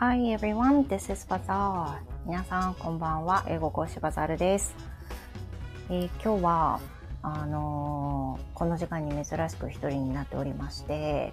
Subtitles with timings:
[0.00, 1.98] Hi everyone, this is Bazaar.
[2.24, 3.44] 皆さんこんばんは。
[3.48, 4.72] 英語講師バザールです。
[5.90, 6.80] えー、今日は
[7.20, 11.32] あのー、この時間に珍しく一人になっておりまして、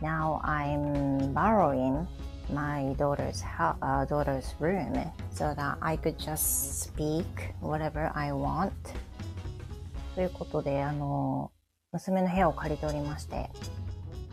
[0.00, 2.06] Now I'm borrowing
[2.54, 4.92] my daughter's, uh, daughter's room
[5.32, 7.24] so that I could just speak
[7.60, 8.70] whatever I want.
[10.14, 13.50] ということで、あのー、娘の部屋を借りておりまして、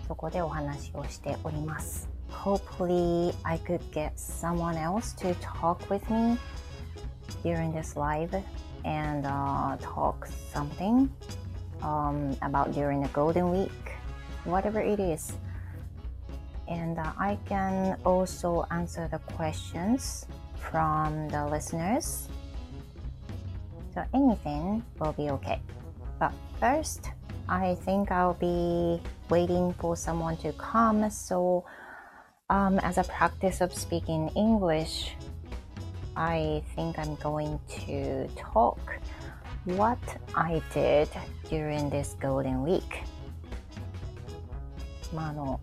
[0.07, 2.08] そこでお話をしております。
[2.39, 6.37] Hopefully I could get someone else to talk with me
[7.43, 8.33] during this live
[8.85, 11.11] and uh, talk something
[11.83, 13.91] um, about during the golden week
[14.45, 15.33] whatever it is.
[16.69, 20.25] And uh, i can also answer the questions
[20.55, 22.29] from the listeners.
[23.93, 25.59] So anything will be okay.
[26.19, 27.11] But first
[27.49, 31.09] i think i'll be waiting for someone to come.
[31.09, 31.65] So
[32.49, 35.15] um, as a practice of speaking English,
[36.15, 38.79] I think I'm going to talk
[39.65, 39.99] what
[40.35, 41.09] I did
[41.49, 43.03] during this golden week.
[45.13, 45.59] まああの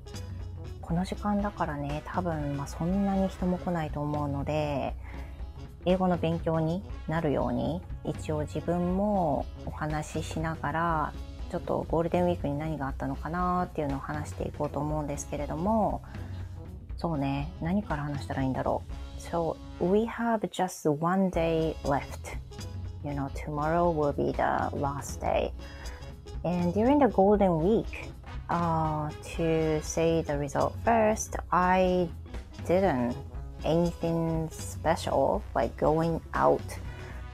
[0.81, 4.95] この時間だからね多分、まあ、そんなに人も来ないと思うので
[5.85, 11.13] 英語の勉強になるように一応自分もお話ししながら
[11.51, 16.03] ちょっとゴールデンウィークに何があったのかなっていうのを話していこうと思うんですけれども
[16.98, 19.22] そうね、何から話したらいいんだろう。
[19.22, 22.38] So, we have just one day left.
[23.04, 25.52] You know, tomorrow will be the last day.
[26.44, 28.12] And during the golden week,
[28.50, 32.10] uh, to say the result first, I
[32.68, 33.16] didn't
[33.64, 36.62] anything special like going out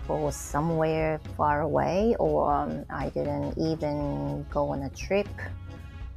[0.06, 5.28] for somewhere far away or um, I didn't even go on a trip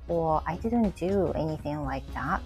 [0.09, 2.43] or I didn't do anything like that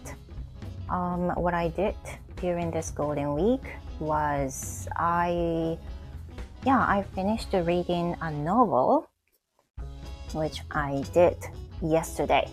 [0.90, 1.96] um, what I did
[2.38, 3.64] during this golden week
[4.00, 5.78] was I,
[6.66, 9.10] yeah, I finished reading a novel,
[10.34, 11.38] which I did
[11.82, 12.50] yesterday.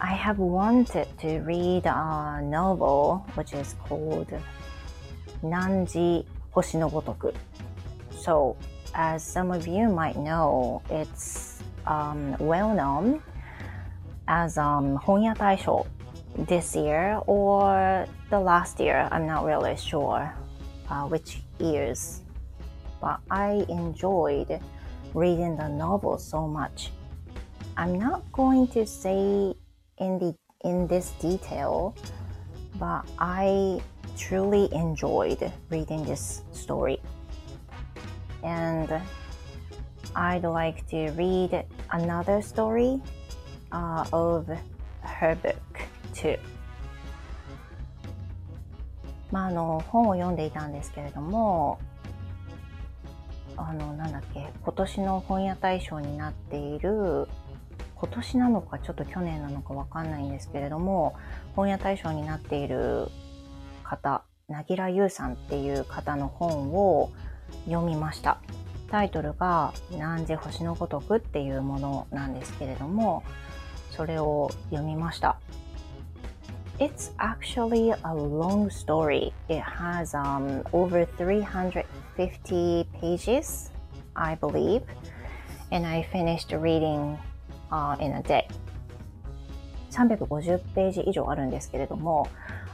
[0.00, 4.30] I have wanted to read a novel which is called
[5.42, 7.32] Nanji Hoshi no
[8.10, 8.56] So,
[8.94, 13.22] as some of you might know, it's um, well known
[14.28, 15.86] as um, Honya Taisho
[16.38, 19.08] this year or the last year.
[19.10, 20.34] I'm not really sure
[20.90, 22.22] uh, which years.
[23.00, 24.60] But I enjoyed
[25.14, 26.90] reading the novel so much.
[27.76, 29.54] I'm not going to say
[29.98, 31.94] in the in this detail,
[32.78, 33.80] but I
[34.16, 36.98] truly enjoyed reading this story.
[38.42, 39.00] And
[40.14, 43.00] I'd like to read another story
[43.70, 44.48] uh, of
[45.02, 45.85] her book.
[46.16, 46.38] To
[49.30, 51.78] まああの本を読んでいたんですけれども
[53.56, 57.28] あのなんだっけ今年の本屋大賞になっている
[57.94, 61.16] 今年なのかちょっと去年なのかわかんないんですけれども
[61.54, 63.08] 本屋大賞になっている
[63.82, 67.10] 方なぎらゆうさんっていう方の本を
[67.64, 68.38] 読みました。
[68.90, 73.24] タイトルが「何時星のごとく」っていうものなんですけれども
[73.90, 75.38] それを読みました。
[76.78, 79.32] It's actually a long story.
[79.48, 83.70] It has um, over 350 pages,
[84.14, 84.82] I believe,
[85.72, 87.18] and I finished reading
[87.72, 88.46] uh, in a day.
[89.90, 92.28] 350ページ以上あるんですけれども、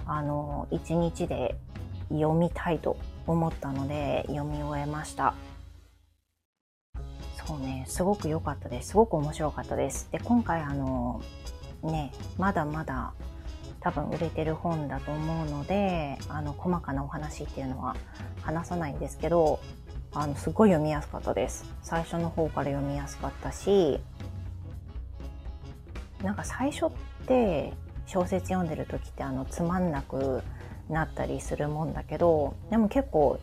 [0.04, 1.54] あの、1日で
[2.08, 2.96] 読みたいと
[3.28, 5.34] 思ったので読み終えました。
[7.46, 8.88] そうね、すごく良かったです。
[8.88, 10.08] すごく面白かったです。
[10.10, 11.22] で、今回あの、
[11.84, 13.14] ね、まだまだ
[13.82, 17.96] 多分売れてる本だと思うのであの細かなお話っていうのは
[18.42, 19.60] 話さないんですけど
[20.14, 21.64] あのすごい読みやすかったです。
[21.82, 23.98] 最初の方から読みやすかったし
[26.22, 26.90] なんか最初っ
[27.26, 27.72] て
[28.06, 30.42] 小説読んでる時ってあのつまんなく
[30.88, 33.40] なったりするもんだけどでも結構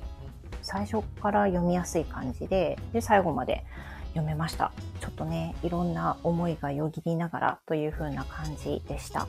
[0.61, 3.65] 最初から読みやすい感じでで最後まで
[4.09, 4.71] 読めました。
[5.01, 9.27] ちょっとねいろんな思いがよぎりながらという風な感じでした。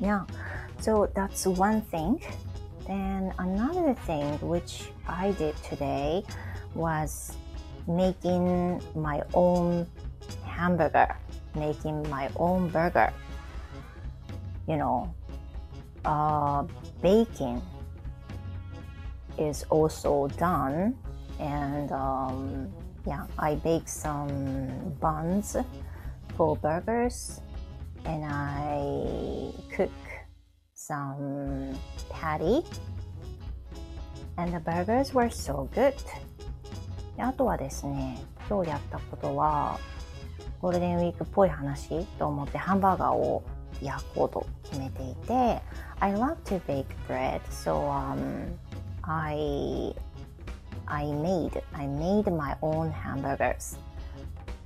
[0.00, 0.24] Yeah,
[0.80, 2.24] so that's one thing.
[2.86, 6.24] Then another thing which I did today
[6.74, 7.36] was
[7.86, 9.86] making my own
[10.44, 11.14] hamburger,
[11.54, 13.12] making my own burger.
[14.66, 15.14] You know,
[16.04, 16.64] uh,
[17.02, 17.60] baking
[19.36, 20.96] is also done,
[21.38, 22.72] and um,
[23.06, 25.56] yeah, I baked some buns
[26.36, 27.40] for burgers
[28.04, 29.90] and I cook
[30.74, 31.74] some
[32.10, 32.64] patty
[34.38, 35.94] and the burgers were so good
[37.16, 38.18] であとはですね
[38.48, 39.78] 今日やったことは
[40.60, 43.42] ゴールデンウィークっぽい話と思ってハンバーガーを
[43.82, 45.60] 焼こうと決めていて
[46.00, 48.18] I love to bake bread so um,
[49.02, 49.94] I
[50.86, 53.78] I made I made my own hamburgers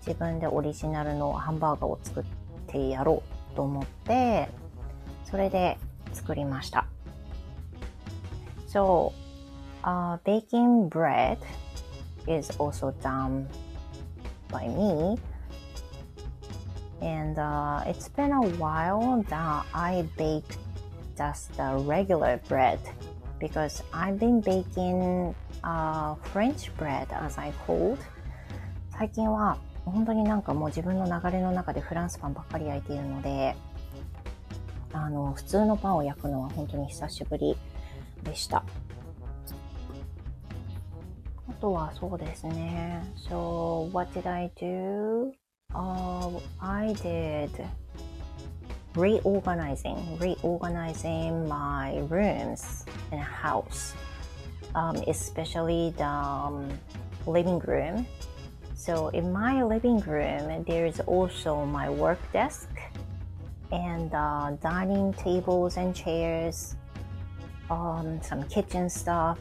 [0.07, 2.44] 自分でオリジナルのハンバーガーを作って
[2.90, 3.24] やろ
[3.54, 4.48] うと思って
[5.25, 5.78] それで
[6.13, 6.86] 作りました
[8.68, 9.12] So
[9.84, 11.38] uh, baking bread
[12.28, 13.48] is also done
[14.50, 15.18] by me
[17.01, 20.57] and uh, it's been a while that I bake
[21.18, 22.80] just the regular bread
[23.40, 27.98] because I've been baking uh, French bread as I called
[28.98, 33.55] 最近は 本当になんかもう自分の流れの中でフランスパンばっかり焼いているので
[34.93, 37.57] あの普通のパンを焼くのは本当に久しぶり
[38.23, 38.65] でした
[41.49, 45.33] あとはそうですね So what did I do?
[45.75, 47.51] Uh, I did
[48.95, 53.95] reorganizing, reorganizing my rooms in a house,
[54.75, 56.69] um, especially the um,
[57.27, 58.07] living room.
[58.85, 62.69] So in my living room, there's also my work desk
[63.73, 66.77] and uh, dining tables and chairs,
[67.71, 69.39] um, some kitchen stuff.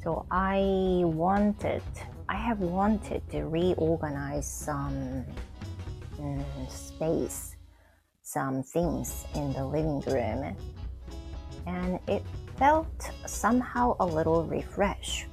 [0.00, 1.82] So I wanted,
[2.28, 5.24] I have wanted to reorganize some
[6.20, 7.56] um, space,
[8.22, 10.54] some things in the living room,
[11.66, 12.22] and it
[12.56, 15.26] felt somehow a little refresh.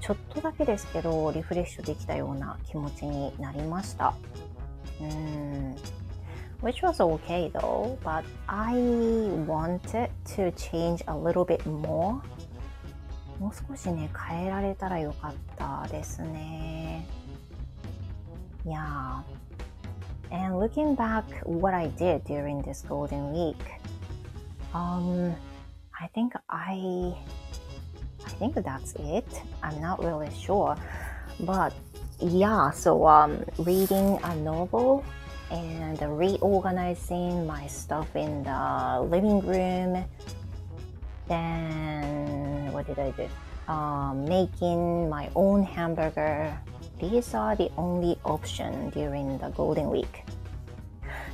[0.00, 4.14] ちょっとだけですけど、リフレッシュできたような気持ちになりました。
[5.00, 5.76] うん。
[6.62, 8.74] Which was okay though, but I
[9.46, 12.20] wanted to change a little bit more.
[13.38, 17.06] もう少しね、変えられたらよかったですね。
[18.64, 19.22] Yeah.
[20.30, 23.56] And looking back what I did during this golden week,
[24.72, 25.34] um,
[25.92, 27.14] I think I
[28.25, 29.27] I think that's it.
[29.63, 30.75] I'm not really sure.
[31.39, 31.73] But
[32.19, 35.03] yeah, so um, reading a novel
[35.49, 40.05] and reorganizing my stuff in the living room.
[41.27, 43.27] Then, what did I do?
[43.67, 46.57] Um, making my own hamburger.
[46.99, 50.23] These are the only option during the golden week.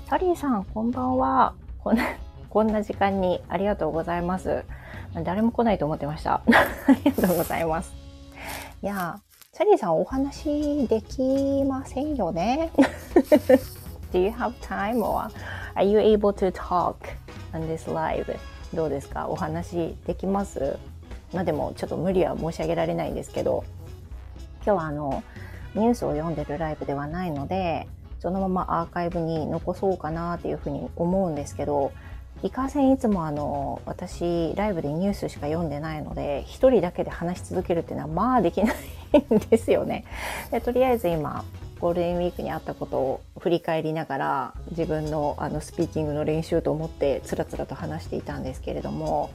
[0.09, 1.53] サリーさん、こんばんは。
[1.83, 2.15] こんな
[2.49, 4.63] こんな時間にありがとうございます。
[5.24, 6.42] 誰も来ないと思ってました。
[6.48, 7.92] ありがとうございます。
[8.82, 12.70] いやー、チャリーさんお話できませんよね
[14.12, 15.30] Do you have time or
[15.74, 16.94] are you able to talk
[17.52, 18.36] on this live?
[18.74, 19.28] どうですか？
[19.28, 20.76] お話できます？
[21.32, 23.64] まあでもちょっと無理は申し上げられないんですけど、
[24.64, 25.22] 今日はあの、
[25.74, 27.86] ニュースを読んでるライブではないので、
[28.20, 31.92] そのままアーカイブに残そうかなっていうふうに思うんですけど、
[32.42, 40.04] いかんせんいつもあの私ライブでニュースしか読んでないので一人だけで話し続けるっていうのはまあできないんですよね。
[40.50, 41.44] でとりあえず今
[41.78, 49.30] ゴールデンウィークにあったことを振り返りながら自分のあのスピーキングの練習と思ってつらつらと話していたんですけれども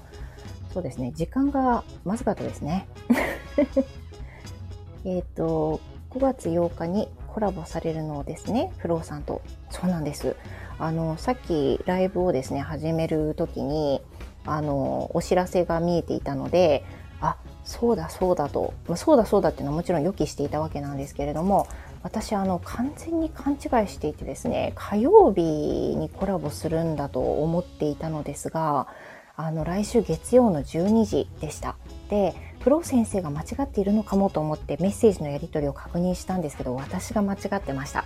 [0.74, 2.88] そうですね時間がまずかったですね。
[5.06, 10.36] えっと5月8日にコラボされるのですねフローさんとそうなんです。
[10.80, 14.02] あのさっきライブをですね始める時に
[14.46, 16.84] あのお知らせが見えていたので
[17.20, 21.68] あそうだそうだと、まあ、そうだそうだっていうのはもちろん予期していたわけなんですけれども
[22.04, 28.88] 私あの完全に勘違いしていてですね火曜日にコラボするんだと思っていたのですが
[29.36, 31.78] あの来週月曜の12時でした。
[32.10, 38.04] でプロ先生が間違っているのかもと思ってメッセージのやり取りを確認したんですけど私が間違ってました。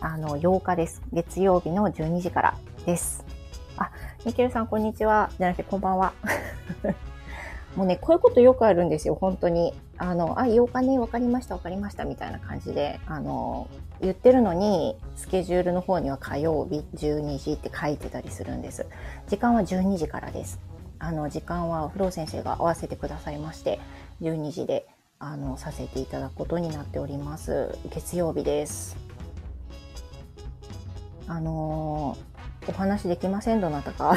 [0.00, 1.02] あの、8日です。
[1.12, 3.24] 月曜日の12時からです。
[3.76, 3.90] あ、
[4.24, 5.30] ミケルさん、こんにちは。
[5.38, 6.12] じゃなくて、こんばんは。
[7.74, 9.74] もうね、こういうことよくあるんですよ、本当に。
[9.96, 13.68] あの、あ、8日ね、わかりました、わかりました、みたいな感じで、あの、
[14.00, 18.86] 言ってるのに、スケジュールの方には火曜日12時って書いてたりするんです。
[19.26, 20.60] 時間は12時からです。
[21.00, 23.80] あの、時間は、フロー先生が合わせてくださいまして、
[24.20, 24.86] 12時で、
[25.18, 27.76] あの、させていただくことになっております。
[27.90, 28.96] 月曜日です。
[31.28, 32.28] あのー
[32.68, 34.14] お話できませんどなたか。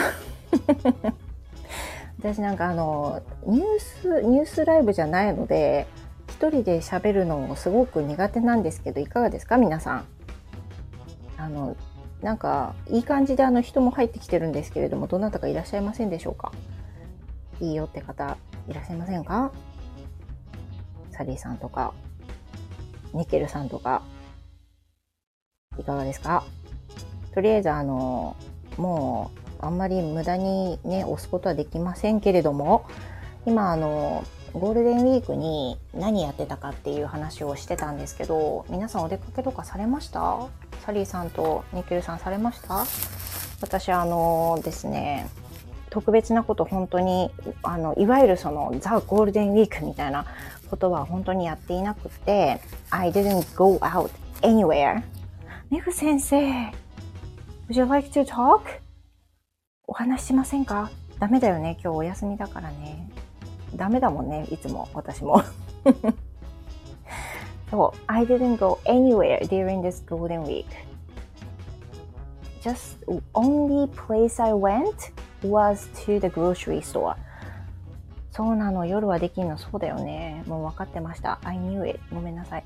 [2.19, 5.87] 私なんかあのニュースニュースライブじゃないので
[6.27, 9.55] 一人で喋るのもすごく苦手なんですけどいかがですか？
[9.57, 10.05] 皆さん。
[11.37, 11.77] あの
[12.21, 16.51] なんか、いい感じであの人も入ってきてるんですけれども、どなたかいらっしゃいませんでしょうか？
[17.59, 18.37] いいよって方、
[18.67, 19.51] いらっしゃいませんか？
[21.11, 21.93] サリーさんとか、
[23.13, 24.03] ニケルさんとか、
[25.79, 26.43] いかがですか？
[27.33, 28.35] とりあえずあの、
[28.77, 32.85] もう、あんまり無駄にね、押すことはできませんけれども、
[33.45, 34.23] 今あの、
[34.53, 40.47] ゴールデンウィークに何やってたかっていう話をしてたんですけど、皆さんお出かけとかされました？
[40.85, 42.85] サリーさんとニケルさんされました？
[43.61, 45.29] 私あのですね、
[45.89, 47.31] 特別なこと本当に、
[47.63, 50.25] あの、いわゆるそのザ・ゴールデンウィークみたいな
[50.69, 52.59] ことは本当にやっていなくて、
[52.89, 54.09] I didn't go out
[54.41, 55.01] anywhere.
[55.69, 56.71] メグ先生、
[57.71, 58.81] Would you like to talk?
[59.87, 61.77] お話しませんかダメだよね。
[61.81, 63.09] 今日お休みだからね。
[63.77, 64.45] ダメだもんね。
[64.51, 65.41] いつも、私も。
[67.71, 70.65] そう、I didn't go anywhere during this golden week.
[72.61, 72.97] Just
[73.33, 77.15] only place I went was to the grocery store.
[78.31, 80.43] そうなの、夜はできんの、そうだよね。
[80.45, 81.39] もう分かってました。
[81.45, 82.01] I knew it.
[82.13, 82.65] ごめんなさい。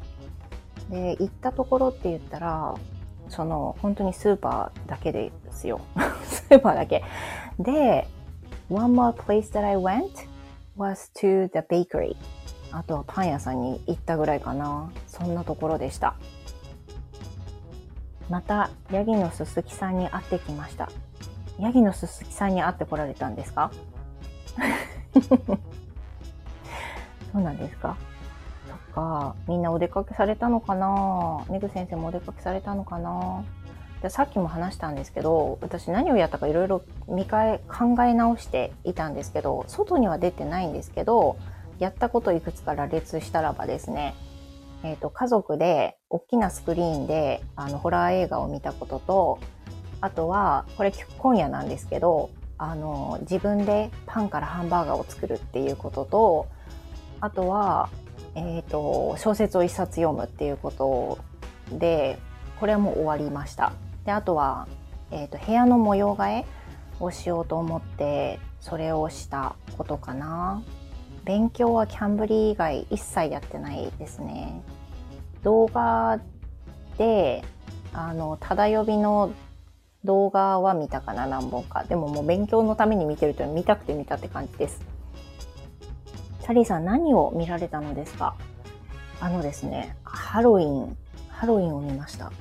[0.90, 2.74] で、行ったところって言ったら、
[3.30, 5.82] その、本当にスーパーだけですよ。
[6.26, 7.04] スーパーだけ。
[7.60, 8.08] で、
[8.70, 10.28] one more place that I went
[10.78, 12.16] was to the bakery.
[12.72, 14.90] あとはパン屋さんに行ったぐらいかな。
[15.08, 16.16] そんなところでした。
[18.30, 20.90] また、ヤギのすすきさんに会ってきました。
[21.60, 23.72] ヤギのすすきさんに会ってこられたんですか？
[27.32, 27.96] そうなんですか？
[28.96, 29.36] か。
[29.48, 31.46] みんなお出かけされたのかな？
[31.50, 33.44] メグ先生もお出かけされたのかな？
[34.02, 41.38] でさっきも話したんですけど、私何をやったかいろいろ見返、考え直していたんですけど、外には出てないんですけど、
[41.80, 44.16] やったこといくつか羅列したらばですね、
[44.84, 49.40] えっ、ー、と、家族で大きなスクリーンであのホラー映画を見たことと、
[50.02, 56.48] あとは、これ今夜なんですけど、あの、自分でパンからハンバーガーを作るっていうことと、
[57.22, 57.90] あとは、
[58.36, 61.20] え、ー、と、小説を一冊読むっていうこと
[61.72, 62.20] で、
[62.60, 63.74] これはもう終わりました。
[64.06, 64.68] で、あとは、
[65.12, 66.46] えっ、ー、と、部屋の模様替え
[67.00, 70.62] をしようと思って、それをしたことかな。
[71.24, 74.62] 勉強はキャンブリー以外一切やってないですね。
[75.44, 76.20] 動画
[76.98, 77.44] で、
[77.94, 79.32] あの、ただ呼びの
[80.04, 81.84] 動画は見たかな、何本か。
[81.84, 84.95] でももう勉強のために見てると見たくて見たって感じです。
[86.46, 88.36] サリーさん何を見られたのですか
[89.20, 90.96] あのですね、ハロウィン、
[91.28, 92.32] ハロウィンを見ました。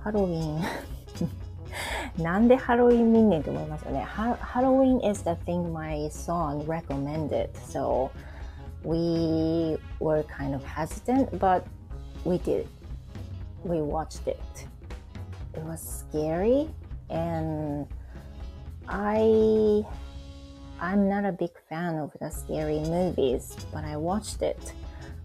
[0.00, 0.62] ハロウィン
[2.18, 4.00] なんでハロウィン見んねんって思いますよね。
[4.00, 7.50] ハロウィン is the thing my son recommended.
[7.68, 8.10] So
[8.82, 11.62] we were kind of hesitant, but
[12.24, 12.66] we did.
[13.64, 14.40] We watched it.
[15.54, 16.68] It was scary
[17.08, 17.86] and
[18.88, 19.86] I
[20.80, 24.58] I'm not a big fan of the scary movies, but I watched it.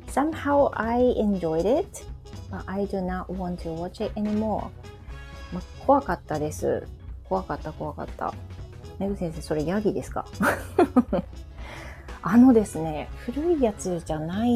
[0.08, 2.05] Somehow I enjoyed it,
[2.50, 4.70] but I do not want to watch it anymore.
[5.51, 6.88] まあ、怖かったです。
[7.27, 8.34] 怖かった怖かった。
[9.00, 10.25] めぐ先生、それヤギですか？
[12.24, 14.51] あのですね、古いやつじゃない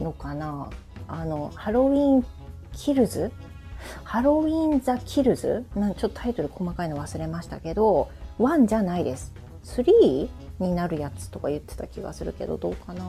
[0.00, 0.68] のかな？
[1.08, 2.26] あの、ハロウィン
[2.72, 3.32] キルズ
[4.02, 9.32] ハロウィン・ザ・キルズなんちょっとタイトル細かいの忘れましたけど、1じゃないです。
[9.64, 10.28] 3
[10.60, 13.04] になるやつとか言ってた気がするけど、どうかな？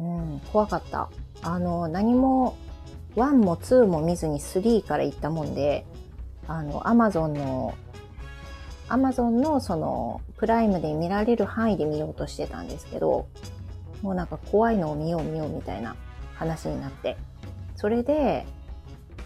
[0.00, 1.10] うん、怖かった。
[1.42, 2.56] あの、何も、
[3.16, 5.84] 1も2も見ずに3から行ったもんで、
[6.46, 7.74] あの、アマゾンの、
[8.88, 13.26] アマゾンのその、プライムで見られる範囲で見ようとしてたんですけど、
[14.02, 15.96] もうなんか怖いのを見よう見ようみたいな
[16.36, 17.16] 話になって、
[17.74, 18.46] それで、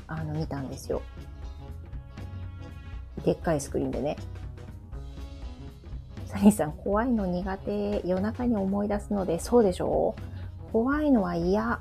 [0.06, 1.02] あの、見たんですよ。
[3.24, 4.16] でっかいスクリーンでね。
[6.26, 11.80] サニーさん、怖いの苦手、夜中に思い出すので、そうでしょう怖いのは嫌。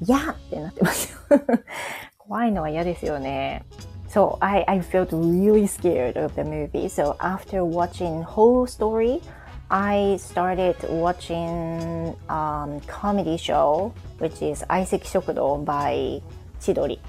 [0.00, 1.18] 嫌ってなってますよ。
[2.16, 3.64] 怖いのは嫌ですよね。
[4.08, 6.88] So I, I felt really scared of the movie.
[6.88, 9.20] So after watching whole story,
[9.68, 16.20] I started watching um, comedy show, which is 相席食堂 by
[16.60, 17.00] 千鳥。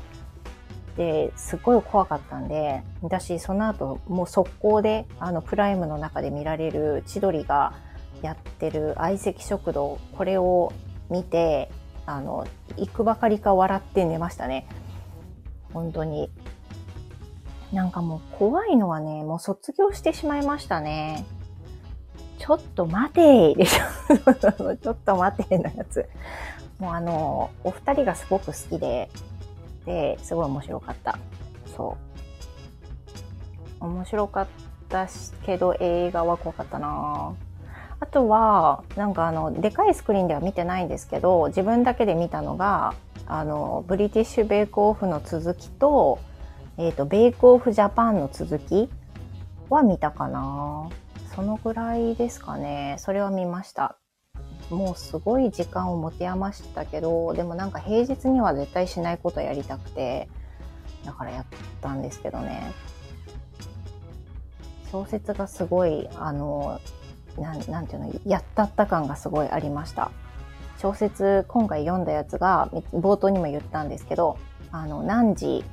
[1.02, 7.74] で、すっごい怖かったんで、私その後もう速攻であのプライムの中で見られる千鳥が
[8.22, 10.72] やってる相席食堂、これを
[11.10, 11.72] 見て、
[12.06, 12.46] あの、
[12.78, 14.68] 行くばかりか笑って寝ましたね。
[15.74, 16.30] 本当に。
[17.74, 21.26] なんかもう怖いのはね、もう卒業してしまいましたね。
[22.38, 24.34] ちょっと待てでしょ。
[24.76, 26.08] ちょっと待てのやつ。
[26.78, 29.10] もうあの、お二人がすごく好きで、
[29.86, 31.18] で、すごい面白かった。
[31.76, 31.98] そ
[33.82, 33.86] う。
[33.86, 34.48] 面白かっ
[34.90, 35.08] た
[35.46, 37.34] けど、映画は怖かったな
[38.00, 42.94] あとは、なんかあの、でかいスクリーンでは見てないんですけど、自分だけで見たのが、
[43.28, 46.20] あの、ブリティッシュベイクオフの続きと、
[46.78, 48.90] えっ、ー、と、ベイクオフジャパンの続き
[49.70, 50.90] は見たかな
[51.36, 52.96] そのぐらいですかね。
[52.98, 54.01] それは見ました。
[54.72, 60.30] もうすごい時間を持て余したけど、でもなんか平日には絶対しないことやりたくて、
[61.06, 61.46] だからやっ
[61.82, 62.72] たんですけどね。
[64.92, 66.80] 小説がすごい、あの、
[67.38, 70.12] ななんていうの、やったった感がすごいありました。
[70.80, 74.38] 小説、今回読んだやつが、冒頭にも言ったんですけど、
[74.72, 75.64] あの、何時、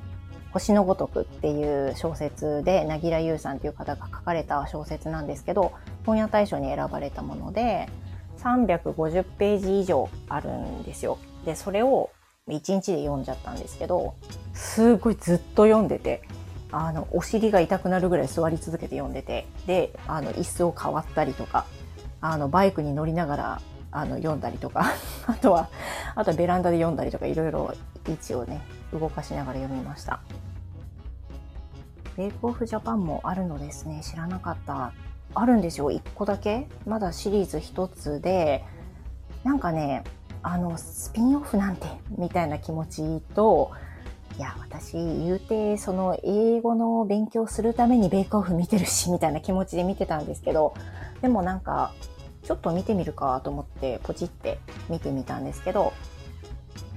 [0.53, 5.73] 星のごとくっていう小説で、なぎらゆうさんという方が書かれた小説なんですけど、
[6.07, 7.89] 本屋大賞に選ばれたもので、
[8.43, 11.19] 350ページ以上あるんですよ。
[11.45, 12.11] で、それを
[12.49, 14.15] 1日で読んじゃったんですけど、
[14.55, 16.23] すごいずっと読んでて、
[16.71, 21.67] あの、お尻が痛くなるぐらい座り続けて読んでて、で、あの、椅子を変わったりとか、
[22.21, 24.93] あの、バイクに乗りながら、あの、読んだりとか、
[25.27, 25.69] あとは、
[26.15, 27.73] あとはベランダで読んだりとか、いろいろ
[28.07, 28.61] 位置をね、
[28.93, 30.21] 動かしながら読みました。
[32.17, 34.01] ベイクオフジャパンもあるのですね。
[34.03, 34.93] 知らなかった。
[35.35, 35.91] あるんですよ。
[35.91, 36.67] 1個だけ。
[36.87, 38.65] まだシリーズ1つで、
[39.45, 40.05] なんかね、
[40.43, 43.71] あの、スピンオフなんて、みたいな気持ちと、
[44.39, 50.75] いや、私、言うて、その、英語の勉強するためにベイクオフ見てるし、みたいな気持ちで見てたんですけど、
[51.23, 51.93] でもなんか、
[52.45, 54.59] ちょっと見てみるかと思って、ポチって
[54.89, 55.93] 見てみたんですけど、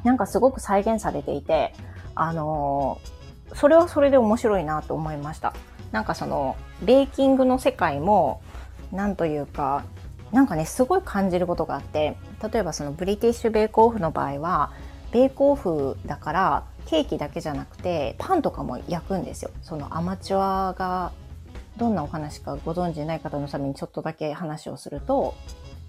[0.04, 1.74] なんかすごく再現されていて、
[2.16, 3.00] あの
[3.54, 5.54] それはそれで面白いなと思いました。
[5.92, 8.42] なんかその、ベーキングの世界も、
[8.92, 9.84] なんというか、
[10.32, 12.18] なんかね、すごい感じることがあって、
[12.52, 14.72] 例えばそのブリティッシュベークオフの場合は、
[15.12, 19.52] ベークオフだからケーキだけじゃなくてパンとかも焼くんですよ。
[19.62, 21.12] そのアマチュアが
[21.78, 25.36] どんなお話かご存知ない方のためにちょっとだけ話をすると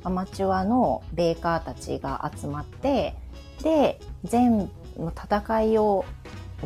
[0.04, 3.14] アマチュアのベーカーたちが集まって
[3.62, 6.04] で全の戦いを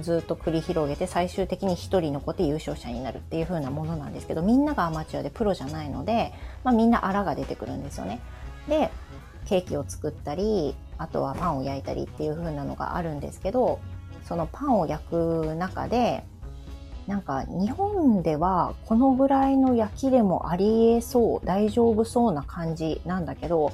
[0.03, 6.33] ずっと繰り広げて最終的に1人残って優勝者になるっていう風なものなんですけどみんながアマチュアでプロじゃないので、
[6.65, 8.21] まあ、みんなあらが出てくるんですよね。
[8.69, 8.91] で
[9.47, 13.79] ケーキを作ったりあとはパンを焼いたりっていう風なのがあるんですけど
[14.25, 16.25] そのパンを焼く中で
[17.07, 23.73] なんか日本ではこのぐらいの焼きでもありえそう大丈夫そうな感じなんだけど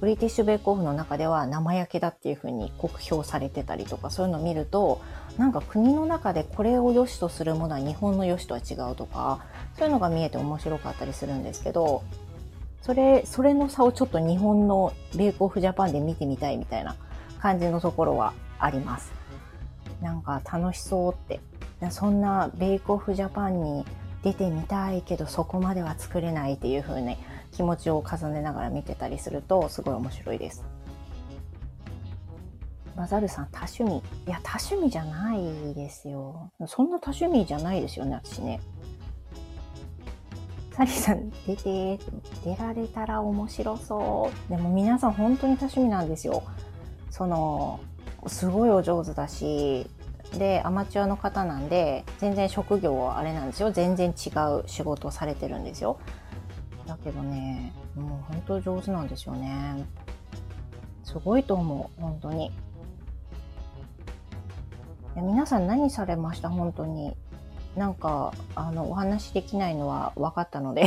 [0.00, 5.02] ブリティッシュベイクオフの中では生焼けだっていう風に酷評されてたりとかそういうのを見ると
[5.36, 9.44] なんか国の中でこれを良しとするものは日本の良しとは違うとか
[9.76, 12.02] そういうのが見えて面白かったりするんですけど
[12.80, 16.96] それそれの差をちょっと日本のベイクオフジャパンで見てみたいみたいな
[17.38, 19.12] 感じのところはあります。
[20.00, 21.40] なんか楽しそうって
[21.90, 23.84] そんなベイクオフジャパンに
[24.22, 27.16] 出てみたいけどそこまでは作れないっていう風に
[27.52, 30.64] 気持ちを重ねながら見てたりするとすごい面白いです。
[32.96, 36.50] バザルさん多趣味いや多趣味じゃないですよ。
[36.66, 38.60] そんな多趣味じゃないですよね私ね。
[40.72, 41.98] サリーさん出て
[42.44, 44.50] 出られたら面白そう。
[44.50, 46.42] でも皆さん本当に多趣味なんですよ。
[47.10, 47.80] その
[48.26, 49.86] すごいお上手だし
[50.38, 55.98] でアマチュアの方なんで全然職業はあれなんですよ全然違う仕事をされてるんですよ
[56.90, 59.84] だけどねもう本当上手なんですよね。
[61.04, 62.46] すごいと思う本当に。
[62.46, 62.50] い
[65.16, 66.48] や皆さん何されました？
[66.50, 67.14] 本当に。
[67.76, 70.86] なんかあのお話できないのは分かったので。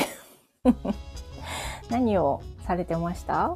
[1.90, 3.56] 何をされてました？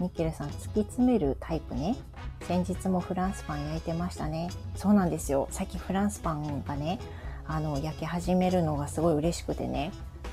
[0.00, 1.96] ミッケルさん突き詰めるタイプね。
[2.42, 4.48] 先日もフランスパン焼いてましたね。
[4.76, 5.48] そうなんですよ。
[5.50, 7.00] さっきフランスパンがね、
[7.46, 9.92] あの、焼き始めるのがすごい嬉しくてね、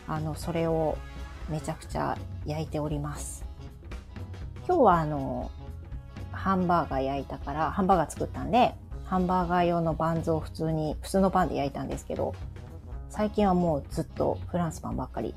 [0.10, 0.98] あの、それを
[1.50, 3.46] めちゃくちゃ焼いております。
[4.68, 5.52] 今日はあの、
[6.32, 8.74] ハンバーガー焼いたから、ハンバーガー作ったんで、
[9.06, 12.34] ハンバーガー用のバンズを普通に、普通のパンで焼いたんですけど、
[13.10, 15.36] 最近はもうずっとフランスパンばっかり。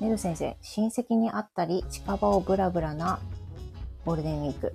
[0.00, 3.18] ネル先生、親戚に会ったり、近場をブラブラな
[4.04, 4.74] ゴールデンウィーク。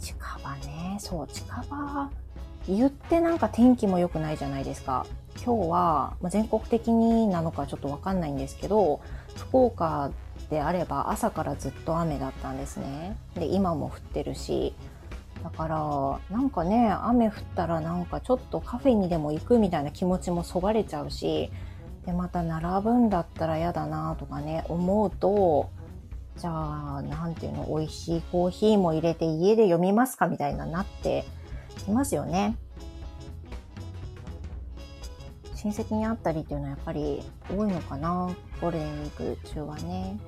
[0.00, 2.10] 近場ね、そう、近場、
[2.66, 5.06] 言ってなんか天気も良くないじゃないですか。
[5.42, 9.00] 今日は、ま全国的になのかちょっとわかんないんですけど、
[9.36, 10.10] 福岡
[10.50, 13.16] であれば朝からずっと雨だったんですね。
[13.34, 14.74] で、今も降ってるし、
[15.42, 21.50] だから、なんかね、雨降ったらなんかちょっとカフェにでも行くみたいな気持ちもそがれちゃうし、
[22.06, 25.70] で、また並ぶんだったら嫌だなとかね、思うと、
[26.36, 31.24] じゃあ、なんていうの、美味しいコーヒーも入れて家で読みますかみたいななって
[31.86, 32.56] いますよね。
[35.64, 40.18] 親戚に会ったりっていうのはやっぱり多いのかなゴールデンウィーク中はね。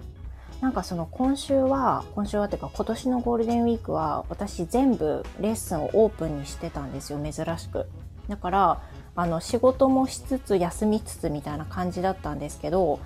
[0.63, 7.87] なんかその今週は、今週はっていうか今年のゴールデンウィークは私全部レッスンをオープンにしてたんですよ、珍しく。
[8.29, 8.81] だから、
[9.15, 12.99] あの仕事もしつつ休みつつみたいな感じだったんですけど、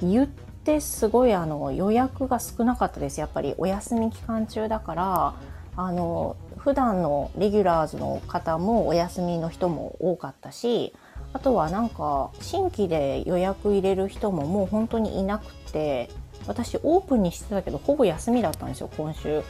[0.00, 3.20] 言ってすごいあの予約が少なかったです。
[3.20, 5.34] やっぱりお休み期間中だから、
[5.76, 10.94] あの、普段のレギュラーズの方もお休みの人も多かったし、
[11.34, 16.08] あとはなんか新規で予約入れる人ももう本当にいなくて
[16.46, 19.42] 私オープンにしてたけどほぼ休みだったんですよ今週。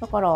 [0.00, 0.34] だから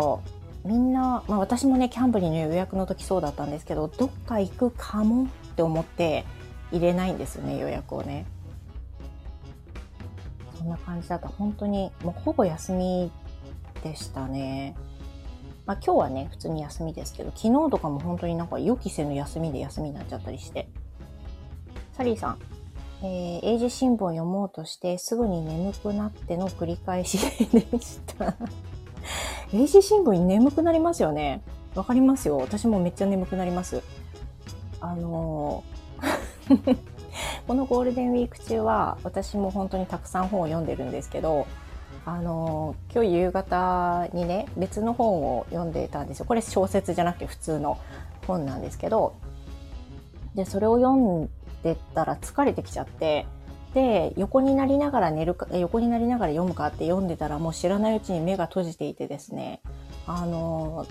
[0.63, 6.25] みんな、まあ、私もねキャンブリーの予約の時そうだったんですけどどっか行くかもって思って
[6.71, 8.25] 入れないんですよね予約をね。
[10.57, 13.11] そんな感じだと本当にもうほぼ休み
[13.83, 14.75] でしたね。
[15.65, 20.69] まあ今日はね普通に休みですけど昨日とかも本当になんか予期せぬ休みで休みになっちゃったりして。
[21.95, 22.39] サリーさん、
[23.03, 27.19] えー、英字新聞を読もうとしてすぐに眠くなっての繰り返し
[27.51, 28.35] で した。
[29.53, 31.41] 英字新聞に眠くなりますよね。
[31.75, 32.37] わかりますよ。
[32.37, 33.81] 私もめっちゃ眠くなります。
[34.81, 35.73] あのー
[37.47, 41.45] このゴールデンウィーク中は私も本当にたくさん本を読んでるんですけど、
[42.05, 46.25] あのー、今日夕方にね、別の本を読んでたんですよ。
[46.25, 47.77] これ小説じゃなくて普通の
[48.27, 49.13] 本なんですけど、
[50.35, 51.29] で、それを読ん
[51.71, 53.25] ってたら疲れてきちゃって、
[53.73, 59.61] で、横になりながら寝るか、横になりながら読むかって読んでたらもう知らないうちに目が閉じていてですね、
[60.05, 60.85] あの、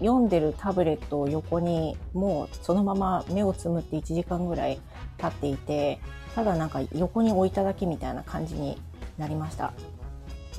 [0.00, 4.80] 読んでるタブレットを横にもうそのまま目をつむって1時間ぐらい
[5.18, 6.00] 経っていて、
[6.34, 8.80] ただなんか横に置いただけみたいな感じに
[9.18, 9.72] なりました。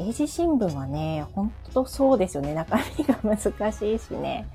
[0.08, 2.54] 英字新聞はね、ほんとそうですよね。
[2.56, 4.48] 中身が難しいしね。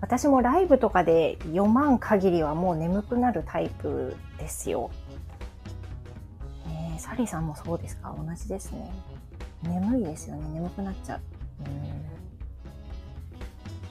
[0.00, 4.90] 私もライブとかで読まん限りはもう眠くなるタイプですよ。
[6.66, 8.12] えー、サリーさんもそうですか？
[8.16, 8.90] 同じですね。
[9.62, 10.42] 眠いですよね。
[10.54, 11.20] 眠くなっちゃう。
[11.20, 11.64] う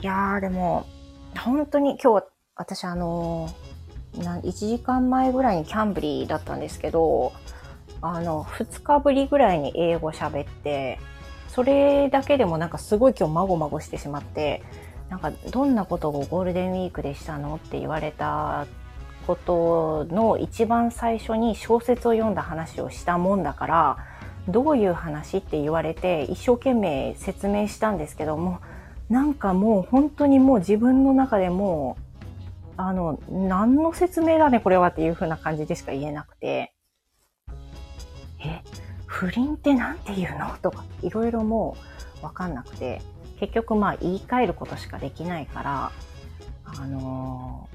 [0.01, 0.85] いやー、でも、
[1.43, 7.33] 本当に今日、私あのー、1時間前ぐらいにキャンブリーだったんですけど、
[8.01, 10.99] あの、2日ぶりぐらいに英語喋って、
[11.47, 14.63] それだけでもなんかすごい今日まごまごしてしまって、
[15.09, 18.67] なんかどんなことをゴールデンウィークでしたのって言われた
[19.25, 23.97] ことの一番最初に小説を読んだ話をしたもんだから
[24.47, 28.59] どういう話って言われて一生懸命説明したんですけども
[29.09, 31.97] なんかもう本当にもう自分の中でも
[32.77, 36.73] あの何の説明だねこれはっていう風な感じでしか言えなくて。
[38.39, 38.61] え
[39.05, 40.57] 不倫って何て言うの？
[40.61, 41.77] とかいろいろも
[42.19, 43.01] う分かんなくて
[43.39, 45.91] 結局まあ言い換えることしかできないから、
[46.65, 47.69] あの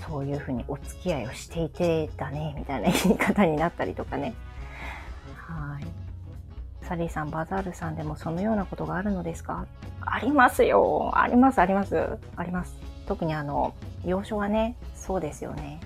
[0.00, 4.34] ー、そういうふうにお付き合いをしていてだね、みたいな言い方になったりとかね。
[5.34, 5.86] はい。
[6.82, 9.66] サリーさん、バザールさんでもそのようなことがあるのですか？
[10.00, 11.10] ありますよ。
[11.14, 12.18] あります、あります。
[12.36, 12.76] あります。
[13.08, 15.80] 特にあの、洋書はね、そうですよね。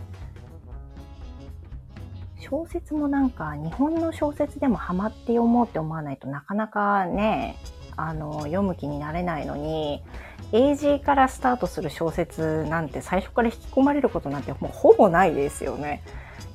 [2.50, 7.56] 小説もなんか日本の小説でもハマって読もうって思わないとなかなかね、
[7.96, 10.02] あの読む気になれないのに
[10.50, 16.02] 英字からスタートする小説なんて最初から引き込まれることなんてもうほぼないですよね。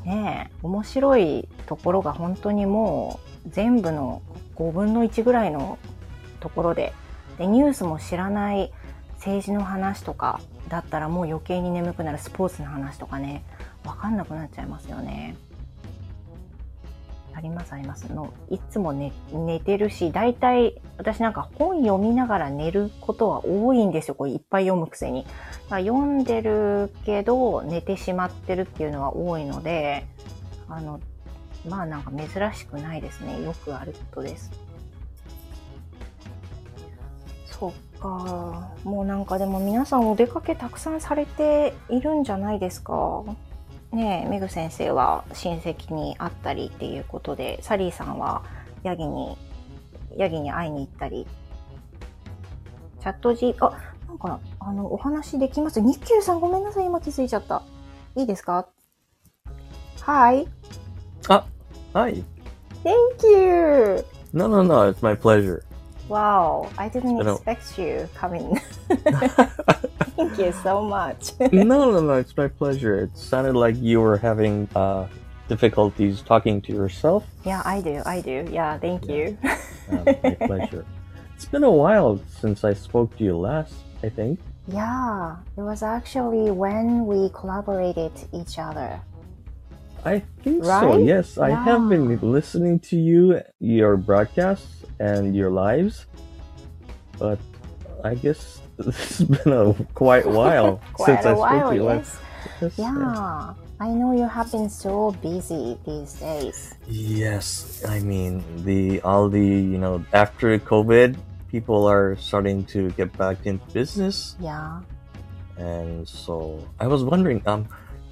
[0.04, 4.22] ねえ面白いところが本当にもう全部の
[4.56, 5.80] 5分の1ぐらいの
[6.42, 6.94] ところで
[7.38, 8.74] でニュースも知らない
[9.14, 13.46] 政治の話とかだったらもう余計に眠くなるスポーツの話とかね
[13.84, 15.38] 分かんなくなっちゃいますよね。
[17.36, 18.34] ありますありますの。
[18.50, 24.16] いつも寝寝てるし、大体私なんか本読みながら寝ることは多いんですよ。
[24.16, 25.28] これいっぱい読むくせに。
[25.70, 30.06] 読んでるけど寝てしまってるっていうのは多いので、
[30.70, 31.02] あの、
[31.68, 33.42] まあなんか珍しくないですね。
[33.44, 34.52] よくあることです。
[37.48, 38.70] そっか。
[38.84, 43.24] もうなんかでも皆さんお出かけたくさんされているんじゃないですか？
[43.92, 48.44] ねメグ先生は親戚に会ったりっていうことで、サリーさんは
[48.84, 49.38] ヤギに、
[50.18, 51.28] ヤギに会いに行ったり。
[53.02, 53.72] チャット G、あ、
[54.08, 55.80] なんか、あの、お話できます？
[55.80, 57.62] ニッキューさんごめんなさい、今気づいちゃった。
[58.16, 58.68] いいですか
[60.06, 60.48] ?Hi.
[61.30, 61.46] あ、
[61.94, 62.24] Hi.
[62.84, 64.06] Thank you.
[64.34, 65.62] No, no, no, it's my pleasure.
[66.08, 68.60] Wow, I didn't expect you coming.
[70.16, 71.32] Thank you so much.
[71.52, 73.00] no, no, no, it's my pleasure.
[73.00, 75.08] It sounded like you were having uh,
[75.48, 77.26] difficulties talking to yourself?
[77.44, 78.02] Yeah, I do.
[78.06, 78.48] I do.
[78.52, 79.38] Yeah, thank you.
[79.44, 80.86] Uh, my pleasure.
[81.36, 84.40] It's been a while since I spoke to you last, I think.
[84.68, 89.02] yeah, it was actually when we collaborated each other.
[90.06, 91.04] I think so, Right?
[91.04, 91.38] yes.
[91.38, 96.06] I have been listening to you, your broadcasts, and your lives.
[97.20, 97.40] But
[98.04, 101.76] I guess this has been a quite while Quite since a I spoke while, to
[101.76, 101.98] you yes.
[101.98, 102.22] last.
[102.62, 106.76] Yes, Yeah, I know you have been so busy these days.
[106.88, 111.18] Yes, I mean the all the you know after COVID,
[111.50, 114.82] people are starting to get back into business, Yeah.
[115.58, 117.66] and so I was wondering, um,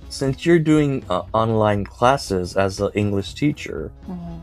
[0.09, 4.39] since you're doing uh, online classes as an English teacher, Mhm.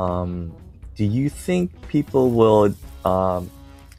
[0.00, 0.52] um,
[0.98, 3.48] do you think people will um,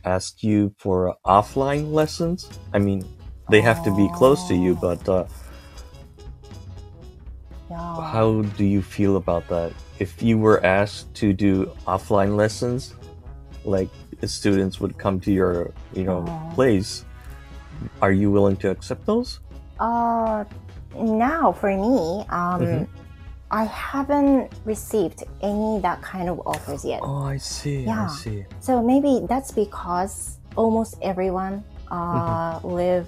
[0.04, 2.50] ask you for offline lessons?
[2.74, 3.08] I mean,
[3.50, 5.26] they have to be close to you, but uh,
[7.72, 8.02] Yeah.
[8.02, 9.72] How do you feel about that?
[10.00, 12.96] If you were asked to do offline lessons,
[13.64, 13.88] like
[14.26, 16.56] students would come to your, you know, Oh.
[16.56, 17.06] place,
[18.02, 19.40] are you willing to accept those?
[19.80, 20.44] Uh,
[20.98, 22.88] now for me, um, Mhm.
[23.52, 27.00] I haven't received any that kind of offers yet.
[27.02, 27.82] Oh, I see.
[27.84, 28.06] Yeah.
[28.06, 28.46] I see.
[28.60, 33.08] So maybe that's because almost everyone uh, live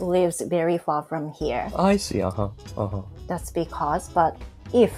[0.00, 1.68] lives very far from here.
[1.76, 2.22] I see.
[2.22, 2.48] Uh huh.
[2.76, 3.02] Uh huh.
[3.28, 4.36] That's because, but
[4.72, 4.92] if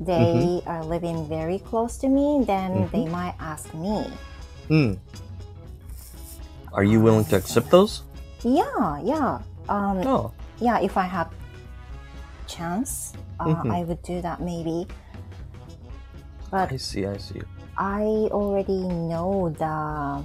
[0.00, 4.06] they are living very close to me, then they might ask me.
[4.68, 4.94] Hmm.
[6.72, 8.02] Are you willing to accept those?
[8.44, 10.32] Yeah, yeah, um, Oh.
[10.60, 10.78] yeah.
[10.80, 11.28] If I have
[12.48, 13.70] chance, uh, Mhm.
[13.70, 14.86] I would do that maybe.
[16.50, 17.06] But I see.
[17.06, 17.42] I see.
[17.76, 20.24] I already know the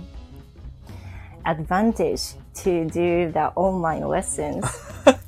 [1.46, 2.34] advantage
[2.64, 4.66] to do the online lessons.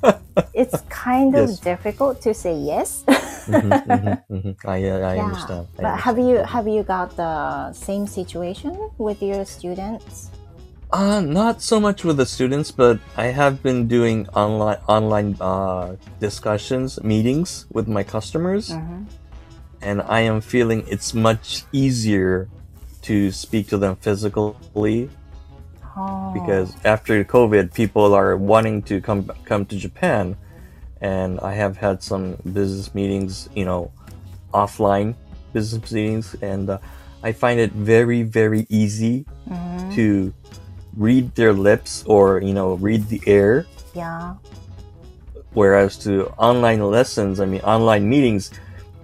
[0.54, 1.60] it's kind of Yes.
[1.60, 3.04] difficult to say yes.
[3.46, 4.56] Mhm, mhm, mhm.
[4.66, 5.68] I, uh, I Yeah, understand.
[5.78, 10.30] I but have you have you got the same situation with your students?
[10.92, 15.96] Uh, not so much with the students, but I have been doing online online uh,
[16.20, 19.06] discussions, meetings with my customers, Mhm.
[19.82, 22.48] and I am feeling it's much easier
[23.02, 25.10] to speak to them physically
[25.96, 26.30] Oh.
[26.32, 30.36] because after COVID, people are wanting to come come to Japan,
[31.02, 33.90] and I have had some business meetings, you know,
[34.54, 35.14] offline
[35.52, 36.78] business meetings, and uh,
[37.26, 39.94] I find it very very easy Mhm.
[39.98, 40.32] to
[40.96, 44.34] read their lips or you know read the air yeah,
[45.52, 48.50] whereas to online lessons i mean online meetings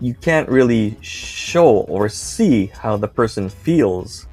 [0.00, 4.26] you can't really show or see how the person feels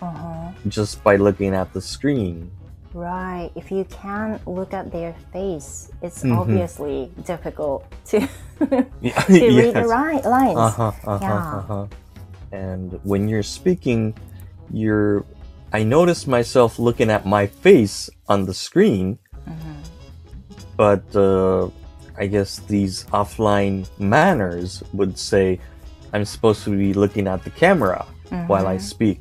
[0.00, 0.50] uh-huh.
[0.68, 2.50] just by looking at the screen
[2.92, 3.50] right.
[3.54, 6.36] If you can't look at their face, it's Mhm.
[6.38, 8.26] obviously difficult to
[9.00, 10.58] yeah, to read the ri- lines.
[10.58, 11.56] uh-huh, uh-huh, Yeah.
[11.58, 11.86] uh-huh.
[12.50, 14.14] and when you're speaking
[14.74, 15.24] you're
[15.72, 19.74] i notice myself looking at my face on the screen Mhm.
[20.76, 21.68] but uh,
[22.18, 25.58] I guess these offline manners would say
[26.12, 28.04] I'm supposed to be looking at the camera
[28.46, 28.80] while I Mhm.
[28.94, 29.20] speak.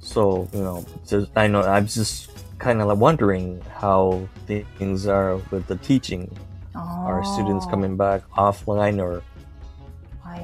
[0.00, 5.36] So you know, just, I know I'm just kind of like wondering how things are
[5.50, 6.30] with the teaching.
[7.04, 9.22] Are students Oh, coming back offline, or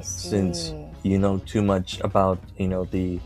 [0.02, 3.20] since you know too much about you know the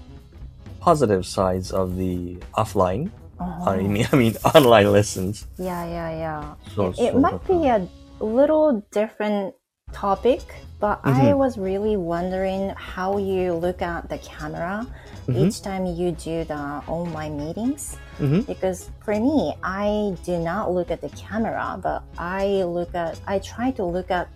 [0.89, 3.11] positive sides of the offline?
[3.39, 3.77] Uh-huh.
[3.77, 5.47] I mean, I mean online lessons.
[5.59, 6.43] Yeah, yeah, yeah.
[6.75, 7.85] So, it, it so, might be a
[8.25, 9.55] little different
[9.93, 10.41] topic,
[10.81, 11.37] but I Mhm.
[11.45, 14.87] was really wondering how you look at the camera
[15.29, 15.37] Mhm.
[15.43, 17.83] each time you do the online meetings.
[18.17, 18.49] Mhm.
[18.49, 23.37] Because for me, I do not look at the camera, but I look at, I
[23.53, 24.27] try to look at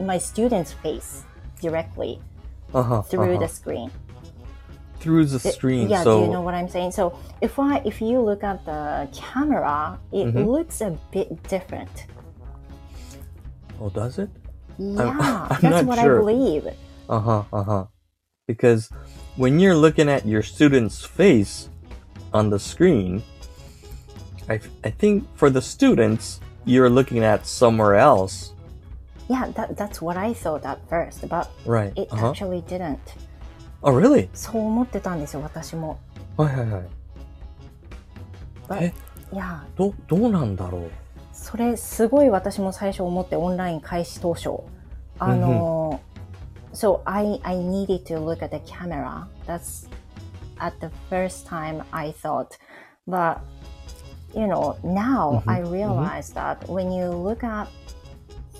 [0.00, 1.10] my student's face
[1.60, 2.12] directly
[2.72, 3.44] uh-huh, through uh-huh.
[3.44, 3.90] the screen.
[5.04, 5.88] Through the It- screen.
[5.92, 6.92] yeah, so do you know what I'm saying?
[6.96, 7.12] So
[7.44, 10.46] if I if you look at the camera, it Mhm.
[10.48, 12.06] looks a bit different.
[13.80, 14.30] oh, does it?
[14.78, 16.16] Yeah, I'm that's not what sure.
[16.16, 16.64] I believe.
[17.08, 17.42] Uh huh.
[17.52, 17.84] Uh huh.
[18.48, 18.90] Because
[19.36, 21.68] when you're looking at your student's face
[22.32, 23.22] on the screen,
[24.50, 28.50] I I think for the students you're looking at somewhere else.
[29.28, 31.92] Yeah, that, that's what I thought at first, but Right.
[31.96, 32.30] it Uh huh.
[32.30, 33.00] actually didn't.
[33.86, 34.28] Oh, really?
[34.32, 35.98] そう思ってたんですよ、私も。
[36.38, 36.82] はいはいはい。
[38.66, 38.94] But, え、
[39.32, 40.90] いや、どどうなんだろう。
[41.32, 44.50] それすごい私も最初思ってオンライン開始当初。
[45.18, 46.00] あの、
[46.72, 49.26] So I, I needed to look at the camera.
[49.46, 49.86] That's
[50.58, 52.58] at the first time I thought.
[53.06, 53.36] But,
[54.34, 57.68] you know, now Mhm, I realize that when you look at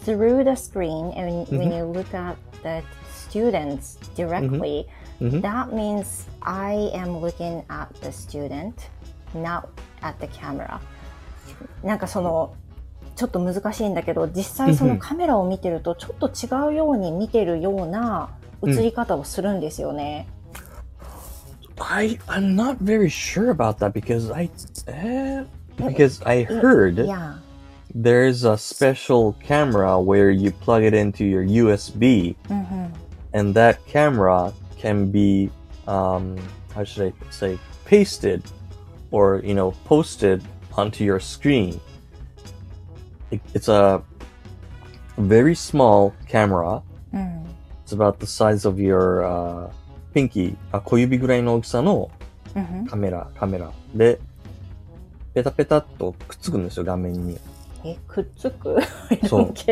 [0.05, 1.77] through the screen and when Mhm.
[1.79, 4.87] you look at the students directly,
[5.21, 5.43] Mhm.
[5.43, 8.75] that means I am looking at the student,
[9.35, 9.69] not
[10.03, 10.81] at the camera.
[11.83, 12.55] なんかその、
[13.17, 18.31] ちょっと難しいんだけど、実際そのカメラを見てると、ちょっと違うように見てるような
[18.67, 20.27] 映り方をするんですよね。
[21.79, 24.49] I I'm not very sure about that because I
[24.87, 25.45] eh,
[25.77, 27.09] because I heard
[27.93, 32.37] there's a special camera where you plug it into your USB
[33.33, 34.53] and that camera
[34.85, 35.51] can be
[35.89, 36.37] um
[36.75, 38.43] how should I say pasted
[39.11, 40.43] or you know posted
[40.77, 41.81] onto your screen.
[43.31, 44.03] It, it's a
[45.17, 47.45] very small camera うん。
[47.87, 49.71] It's about the size of your、uh,
[50.15, 52.11] pinky あ小指ぐらいの大きさの
[52.89, 54.19] カメラ、カメラで、
[55.35, 57.39] ペタペタっとくっつくんですよ、画面に。
[57.85, 58.79] え、くっつく
[59.29, 59.47] そう。
[59.47, 59.63] くっつ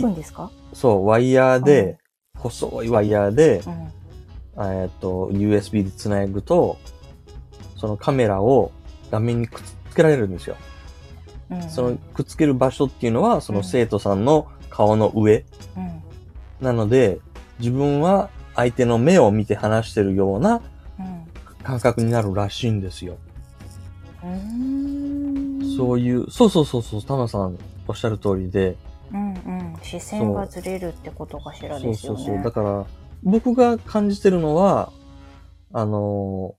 [0.00, 1.98] くんですかそう、ワイヤーで、
[2.36, 4.72] 細いワイヤーで、うん。
[4.82, 6.78] えっと、USB でつなぐと、
[7.76, 8.72] そのカメラを
[9.10, 10.56] 画面にくっつけられるんですよ。
[11.50, 15.44] うんそのくっつける場所っていうのは、そのうん生徒さんの顔の上。
[15.76, 16.02] うん。
[16.60, 17.20] なので、
[17.58, 20.60] 自分は相手の目を見て話してるような
[20.98, 21.26] うん。
[21.62, 23.16] 感覚になるらしいんですよ。
[24.22, 25.76] うーん。
[25.76, 28.76] そういう、そうそうそうそう、タマさんおっしゃる通りで、
[29.12, 29.55] うんうん。
[29.82, 32.18] 視線がずれるってことかしらそうですよね。
[32.18, 32.44] そうそう。
[32.44, 32.86] だから、
[33.22, 34.92] 僕が感じてるのは、
[35.72, 36.54] あの、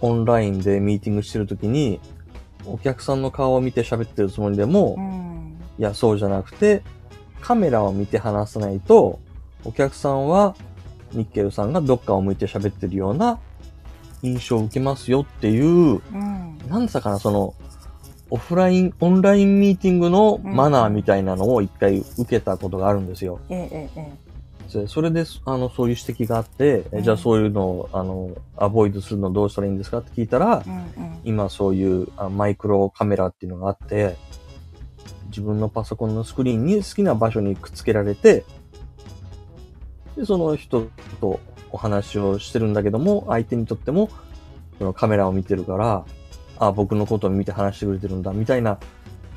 [0.00, 2.00] オンラインでミーティングしてるときに、
[2.66, 5.58] お客さんの顔を見て喋ってるつもりでも、うん。
[5.78, 6.82] いや、そうじゃなくて、
[7.40, 9.18] カメラを見て話さないと、
[9.64, 10.54] お客さんは、
[11.12, 13.38] ニッケルさんがどっかを向いて喋ってるような
[14.22, 16.58] 印象を受けますよっていう、うん。
[16.68, 17.54] なんだかな、その、
[18.32, 23.40] オフライン、オンラインミーティングのマナーみたいなのを一回受けたことがあるんですよ。
[23.50, 24.00] えええ
[24.70, 24.78] え。
[24.78, 31.18] でそれで、あの、そういう指摘があって、じゃあそういうのを、あの、アボイドするのどうしたらいいんですかって聞いたら、うんうん。
[31.24, 34.16] 今そういうあマイクロカメラっていうのがあって、
[35.26, 38.46] 自分のパソコンのスクリーンに好きな場所にくっつけられて、
[40.16, 40.88] で、その人
[41.20, 41.38] と
[41.70, 44.08] お話をしてるんだけども、相手にとっても、
[44.78, 46.06] そのカメラを見てるから、
[46.66, 48.78] あ、僕のことを見て話してくれてるんだ、みたいな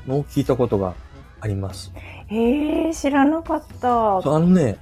[0.06, 0.94] のを聞いたことが
[1.40, 1.92] あります。
[2.28, 4.22] へえ、知らなかった。
[4.22, 4.78] そうあのね、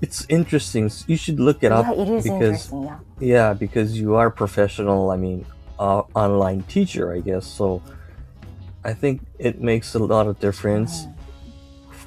[0.00, 0.84] it's interesting.
[1.08, 2.98] You should look it up Yeah, it because yeah.
[3.20, 5.10] Yeah, because you are professional.
[5.10, 5.44] I mean,
[5.78, 7.44] uh, online teacher, I guess.
[7.44, 7.80] So,
[8.84, 11.08] I think it makes a lot of difference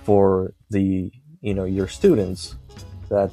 [0.06, 2.56] for the you know your students
[3.10, 3.30] that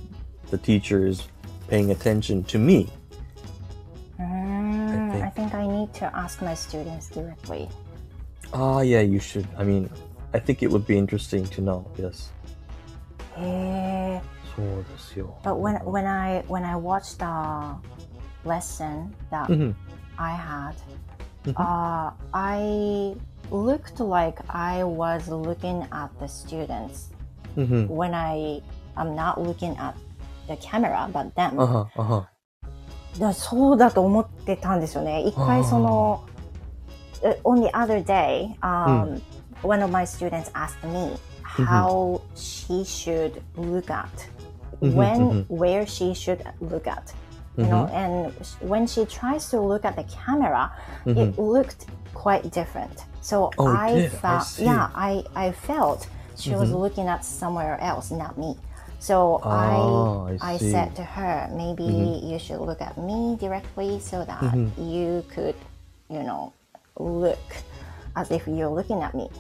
[0.51, 1.29] the teacher is
[1.69, 2.89] paying attention to me.
[4.19, 7.69] うーん I think- I think I need to ask my students directly.
[8.53, 9.47] Ah, yeah, you should.
[9.57, 9.91] I mean,
[10.35, 11.87] I think it would be interesting to know.
[11.97, 12.31] Yes.
[13.39, 14.21] Yeah.
[15.45, 17.77] But when when I when I watched the
[18.45, 19.73] lesson that mm -hmm.
[20.19, 20.75] I had,
[21.47, 21.63] mm -hmm.
[21.63, 22.61] uh, I
[23.51, 27.15] looked like I was looking at the students
[27.57, 27.83] mm -hmm.
[27.87, 28.63] when I
[28.99, 29.95] am not looking at
[30.51, 31.59] the camera, but them.
[31.59, 32.23] Uh -huh, uh -huh.
[33.20, 35.22] だそうだと思ってたんですよね。
[35.22, 36.24] 一回その、
[37.22, 39.22] uh, on the other day, um,
[39.62, 44.08] one of my students asked me how she should look at,
[44.82, 47.14] うんうん when, where she should look at.
[47.56, 50.72] You know, and sh- when she tries to look at the camera,
[51.06, 51.86] うん it looked
[52.16, 52.90] quite different.
[53.22, 54.06] So Oh, it I did?
[54.06, 54.66] I thought, see.
[54.66, 56.80] yeah, I, I felt she was Mhm.
[56.82, 58.58] looking at somewhere else, not me.
[59.01, 62.31] So Ah, I, I I said to her, maybe Mhm.
[62.31, 64.71] you should look at me directly so that Mhm.
[64.77, 65.55] you could,
[66.11, 66.51] you know,
[66.99, 67.39] look
[68.15, 69.31] as if you're looking at me.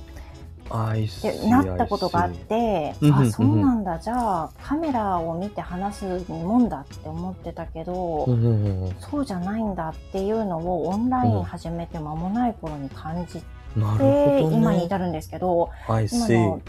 [0.70, 1.48] I で see.
[1.48, 8.26] なったことがあっ.て、あ、そうなんだ、じゃあカメラを見て話すもんだって思ってたけど、
[9.10, 13.44] そうじゃないんだっていうのをオンライン始めて間もない頃に感じて。
[14.52, 16.60] 今に至るんですけど、今.の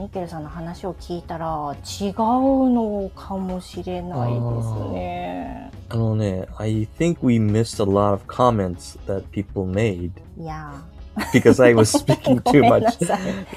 [0.00, 2.14] ニケルさんの話を聞いたら違う
[2.70, 5.70] のかもしれないですね。
[5.90, 10.72] あのね、I think we missed a lot of comments that people made いや
[11.32, 12.86] because I was speaking ー、 too much.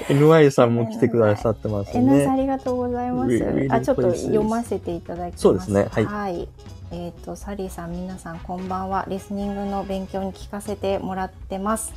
[0.08, 2.42] NY さんも来てくださってますえなさんあね。
[2.42, 3.66] りがとうございます。
[3.70, 5.42] あ、ちょっと.読ませていただきます。
[5.42, 6.48] そうですねはいはい。
[6.90, 9.04] えっ、と、サリーさん、皆さん、こんばんは。
[9.08, 11.92] リスニングの勉強に聞かせてもらってます。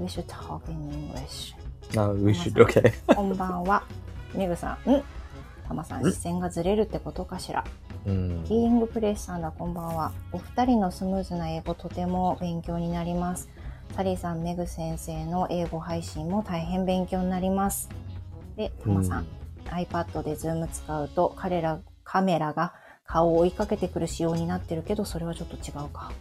[0.00, 1.57] We should talk in English.
[1.94, 2.92] No, we should, okay.
[3.14, 3.82] こんばんは。
[4.34, 5.02] メグさん、ん
[5.66, 7.64] タマさん、視線がずれるってことかしら。
[8.06, 10.12] うんヒーリングプレイスさんだ、こんばんは。
[10.32, 13.48] お二人のスムーズな英語、とても勉強になります。
[13.96, 17.88] サリーさん、メグ先生の英語配信も大変勉強になります。
[18.56, 19.26] で、たまさん、
[19.64, 22.74] iPad で Zoom 使うと、彼ら、カメラが
[23.06, 26.12] 顔を追いかけてくる仕様になってるけど、それはちょっと違うか。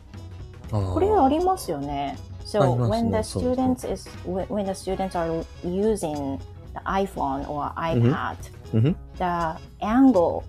[0.72, 2.18] これありますよね。
[2.48, 6.40] So when the students is when the students are using
[6.74, 8.38] the iPhone or iPad,
[8.74, 8.96] Mhm.
[9.18, 10.44] the angle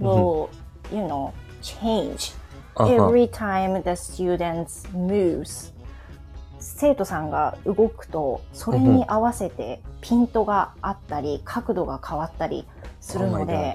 [0.00, 0.48] will
[0.92, 2.34] you know change
[2.76, 5.72] あは every time the students moves.
[6.60, 12.68] 生徒さんが動くとそれに合わせてピントがあったり角度が変わったり
[13.00, 13.74] するので、あは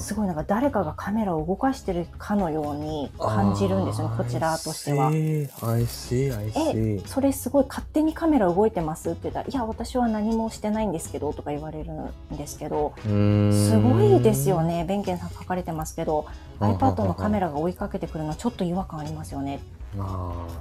[0.00, 5.10] すごいなんか誰かがカメラを動かしてるかのように感じるんですよねこちらとしては。
[5.14, 14.62] え.それすごい勝手にカメラ動いてますって言ったら「いや私は何もしてないんですけど」とか言われるんですけどすすごいですよ。
[14.62, 16.26] ね弁慶さん書かれてますけど
[16.60, 19.60] うん iPad のカメラが追いかけてくるのはちょっと違和感ありますよね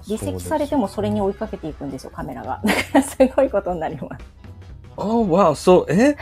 [0.07, 4.25] 離席されてもそれに追いかけていくんですよカメラが だからすごいことになります
[4.97, 5.53] Oh, wow.
[5.53, 6.15] So, え？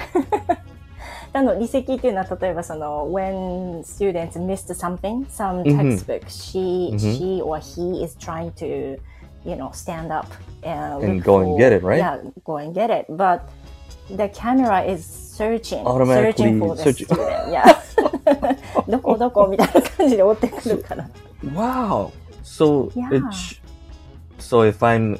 [1.33, 8.51] あの離席っていうのは例えばその when students missed something some うん textbook she うん she or he is trying
[8.53, 8.99] to
[9.45, 10.27] you know stand up
[10.63, 11.99] and, And look go and for- get it, right?
[11.99, 13.41] yeah go and get it but
[14.17, 17.07] the camera is searching Automatically searching for the searching.
[17.07, 17.79] student yeah
[18.89, 21.09] どこどこみたいな感じで追ってくるから
[21.55, 22.11] Wow.
[22.43, 23.11] So Yeah.
[23.13, 23.61] it's
[24.39, 25.19] so if I'm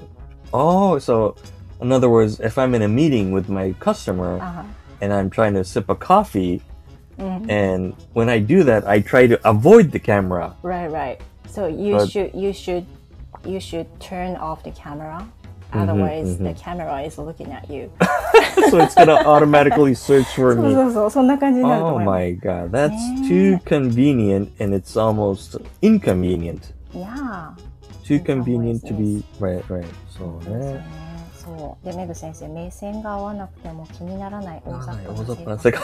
[0.53, 1.37] oh so
[1.81, 4.65] in other words if I'm in a meeting with my customer あ
[5.04, 6.62] and I'm trying to sip a coffee.
[7.20, 7.50] Mm-hmm.
[7.50, 10.56] And when I do that, I try to avoid the camera.
[10.64, 11.22] Right, right.
[11.50, 12.86] So you but, should you should
[13.46, 15.20] you should turn off the camera.
[15.20, 16.54] Mm-hmm, Otherwise, mm-hmm, mm-hmm.
[16.54, 17.92] the camera is looking at you.
[18.72, 20.74] so it's gonna automatically search for me.
[20.74, 26.72] Oh my god, that's too convenient, and it's almost inconvenient.
[26.94, 27.54] Yeah.
[28.06, 29.94] Too convenient to be right, right.
[30.18, 30.40] So.
[30.48, 31.03] Yeah.
[31.44, 35.72] そうでメグ先生、目線が合わなくても気にならない大雑大把な世。
[35.72, 35.82] 界。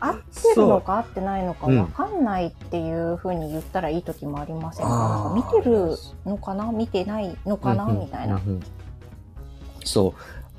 [0.00, 5.96] 合ってるのか合ってないのかうんわかんないっていうふうに言ったらいい時もありませんか、あーなんか見てる
[6.26, 8.36] のかな見てないのかな、Mhm, みたいな。
[8.38, 8.60] mhm.
[9.84, 10.14] So,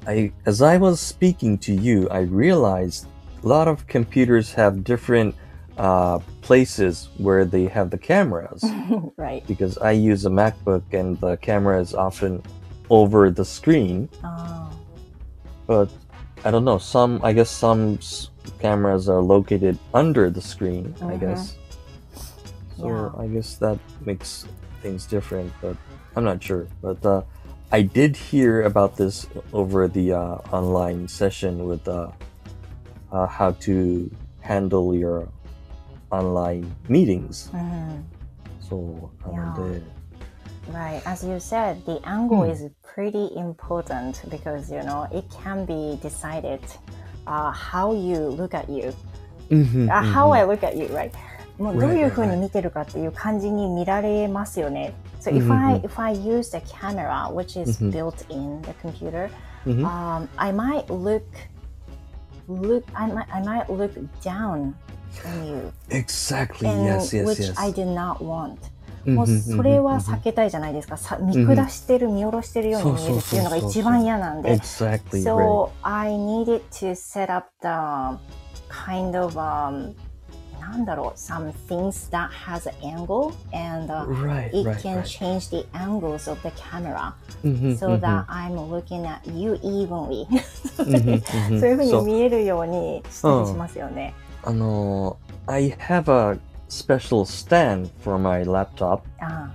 [0.06, 3.08] I, as I was speaking to you, I realized
[3.44, 5.36] a lot of computers have different
[5.78, 8.64] uh, places where they have the cameras.
[9.18, 9.46] right.
[9.48, 12.42] because I use a MacBook and the camera is often
[12.90, 14.10] over the screen.
[14.24, 14.72] Oh.
[15.68, 15.90] But
[16.44, 16.78] I don't know.
[16.78, 18.00] Some, I guess, some
[18.60, 20.86] cameras are located under the screen.
[20.86, 21.12] Mm -hmm.
[21.12, 21.20] I uh-huh.
[21.20, 21.58] guess.
[22.78, 23.24] So yeah.
[23.24, 24.46] I guess that makes
[24.82, 25.78] things different, but
[26.16, 26.68] I'm not sure.
[26.82, 27.22] But uh,
[27.72, 32.12] I did hear about this over the uh, online session with uh,
[33.12, 34.10] uh how to
[34.42, 35.28] handle your
[36.12, 37.50] online meetings.
[37.54, 38.04] Mm -hmm.
[38.70, 38.76] So,
[39.32, 39.95] yeah.
[40.73, 41.03] Right.
[41.05, 42.51] As you said, the angle Hmm.
[42.53, 46.61] is pretty important because, you know, it can be decided
[47.27, 48.93] uh, how you look at you.
[49.51, 51.11] うんうんうん Uh, how I look at you, right?
[51.59, 54.95] もう Right, どういう right, ふうに見てるかっていう感じに見られますよね。
[55.21, 59.29] So if うんうんうん I if I use the camera, which is うんうん built in the computer,
[59.67, 61.23] うんうん um, I might look
[62.49, 63.93] look I might I might look
[64.23, 64.75] down
[65.27, 66.69] on you, Exactly.
[66.69, 67.55] and yes, yes, which yes.
[67.59, 68.59] I did not want.
[69.06, 70.98] うんもうそれはうん避けたいじゃないですか。
[70.98, 74.54] さ見下してる、見下ろしてるように見えるっていうのが一番嫌なんで。
[74.54, 75.24] Exactly.
[75.24, 78.18] So I needed to set up the
[78.70, 79.94] kind of um,
[80.60, 85.06] なんだろう some things that has an angle and uh, Right, it right, can right.
[85.06, 87.14] change the angles of the camera
[87.78, 90.26] so that I'm looking at you evenly
[90.76, 94.14] そういうふうに見えるようにしたりしますよね。
[94.44, 99.51] あの、I have a special stand for my laptop, あ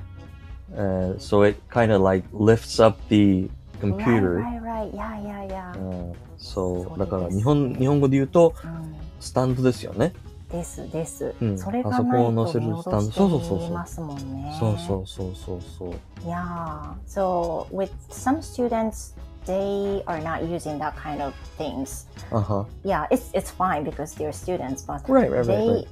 [0.76, 4.41] uh, so it kind of like lifts up the あ computer.
[4.41, 4.93] Right, right, right.
[4.93, 5.80] Yeah, yeah, yeah.
[5.80, 10.14] うんそうそうだからです日本日本語で言うとうんスタンドですよね。
[10.52, 14.58] ですです、うんそれがパソコないンを載せると見下スタンドろそうそうそうそうして見えますもんね。
[14.60, 15.93] そうそうそうそうそう。
[16.26, 16.93] Yeah.
[17.08, 19.16] So with some students,
[19.46, 22.08] they are not using that kind of things.
[22.32, 22.68] あは。
[22.84, 25.88] Yeah, it's it's fine because they're students, but Right, right, right, they right.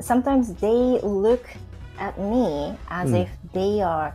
[0.00, 1.44] Sometimes they look
[1.98, 3.22] at me as Mm.
[3.22, 4.14] if they are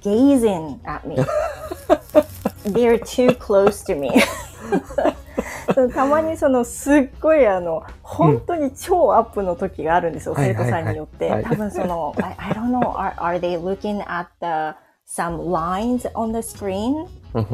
[0.00, 1.16] gazing at me.
[2.64, 4.10] they're too close to me.
[5.94, 14.74] たまにそのすっごいあの本当に超アップの時があるんですよ、はい生徒さんによって、多分その I, I don't know are, are they looking at the
[15.06, 17.06] some lines on the screen?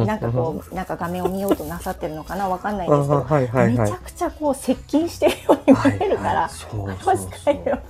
[0.06, 7.82] なんかこうなんか画面を見ようとなさってるのかなわかんないんですけど、はいはいはいめちゃくちゃこう接近してるように見えるから、そう I そう was そ kind う of。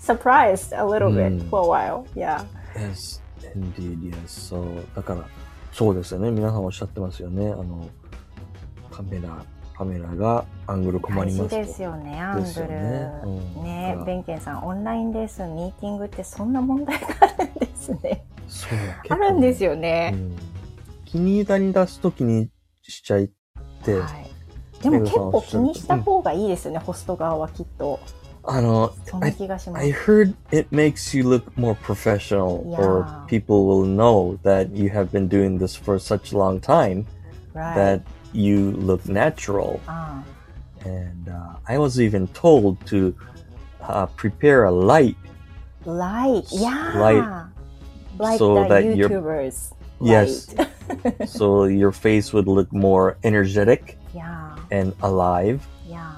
[0.00, 2.04] surprised a little bit うん for a while.
[2.14, 2.44] Yeah.
[2.74, 3.20] Yes,
[3.54, 4.14] indeed, yes.
[4.26, 4.64] そう。
[4.94, 5.24] だから、
[5.72, 6.30] そうですよね。
[6.30, 7.50] 皆さんおっしゃってますよね。
[7.50, 7.88] あの、
[8.90, 9.28] カメラ、
[9.76, 11.56] カメラがアングル困りますと。
[11.56, 12.68] ですよね、アングル。
[12.68, 18.24] ねうんねだからベンケンさん、オンラインレッスン、ミーティングってそんな問題があるんですね。
[18.48, 18.78] そう、
[19.08, 19.70] あるんですよ。
[19.72, 20.10] よね。
[20.14, 20.48] うん
[21.08, 22.50] 気に入り出すと気に
[22.82, 23.28] しちゃいっ
[23.82, 24.06] て、は
[24.78, 24.82] い。
[24.82, 27.98] でも結構気にした方がいいですよね、ホスト側はきっと。
[28.44, 29.92] あの、そんな気がします I。
[29.92, 35.58] heard it makes you look more professional, or people will know that you have been doing
[35.58, 37.06] this for such a long time
[37.54, 38.02] that
[38.34, 39.80] you look natural.
[39.86, 40.22] あ
[40.84, 43.14] And uh, I was even told to
[43.80, 45.16] uh, prepare a light.
[45.86, 46.44] あ Light.
[46.52, 46.98] Yeah.
[46.98, 47.47] Light.
[48.18, 49.72] Like So the that YouTubers.
[50.00, 50.54] Yes.
[51.28, 54.56] So your face would look more energetic Yeah.
[54.70, 55.60] and alive.
[55.86, 56.16] Yeah.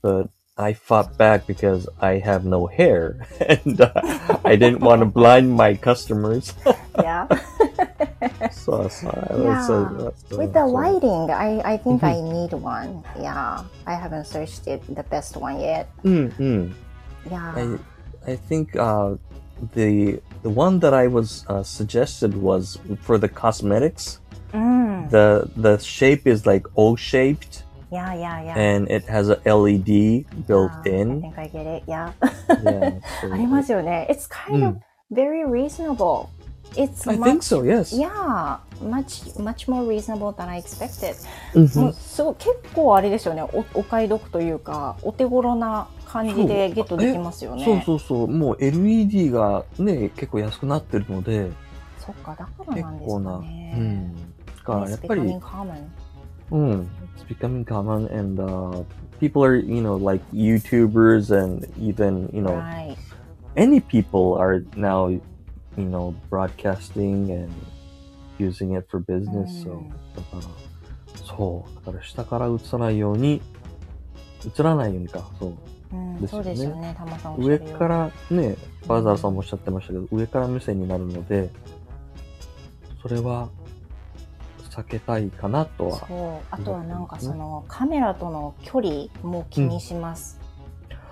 [0.00, 3.92] But I fought back because I have no hair and uh,
[4.44, 6.54] I didn't want to blind my customers.
[6.96, 7.26] Yeah.
[8.52, 9.66] so, so Yeah.
[9.68, 12.12] uh, With the so- lighting, I, I think Mhm.
[12.12, 13.02] I need one.
[13.20, 13.64] Yeah.
[13.86, 15.88] I haven't searched it, the best one yet.
[16.04, 16.64] Mm, mm.
[17.30, 17.52] Yeah.
[17.56, 19.16] I I think uh,
[19.74, 24.19] the the one that I was uh, suggested was for the cosmetics.
[24.53, 25.09] うん。
[25.09, 28.55] The the shape is like O shaped Yeah, yeah, yeah.
[28.57, 31.21] and it has a LED built Ah, I in.
[31.21, 31.83] think I get it.
[31.87, 32.11] Yeah.
[32.63, 34.07] Yeah, so ありますよね。
[34.09, 34.75] It's kind of
[35.11, 36.27] very reasonable.
[36.74, 37.62] It's I much, think so.
[37.62, 37.92] Yes.
[37.92, 41.14] Yeah, much much more reasonable than I expected.
[41.54, 41.80] Mhm.
[41.80, 43.42] もうすごい結構あれですよね。
[43.42, 47.64] おお買い得というか、お手頃な感じでゲットできますよね。
[47.64, 48.28] そうそうそう。
[48.28, 51.50] もう LED がね、結構安くなってるので、
[51.98, 53.36] そっか、だから結なんです構な。
[53.36, 53.74] うかね。
[53.76, 54.14] ん。
[54.14, 54.20] だ
[54.64, 55.20] からやっぱり.
[56.50, 56.88] うん。
[57.16, 58.84] It's becoming common and uh,
[59.20, 62.96] people are, you know, like YouTubers and even, you know, Right.
[63.56, 65.18] any people are now,
[65.76, 67.52] you know, broadcasting and
[68.38, 69.64] using it for business.
[69.64, 70.42] So, うんだから、
[71.24, 71.86] そう。
[71.86, 73.40] だから下から映さないように、
[74.58, 75.28] 映らないようにか。
[75.38, 75.54] そう。
[75.92, 78.56] うん、ですよねそうですよね、たまさん上からね、
[78.86, 81.50] バーザーさんもおっしゃってましたけど、上から目線になるので、
[83.02, 83.50] それは
[84.70, 86.06] 避けたいかなとは。
[86.06, 90.40] そうあとはなんかそのカメラとの距離も気にします、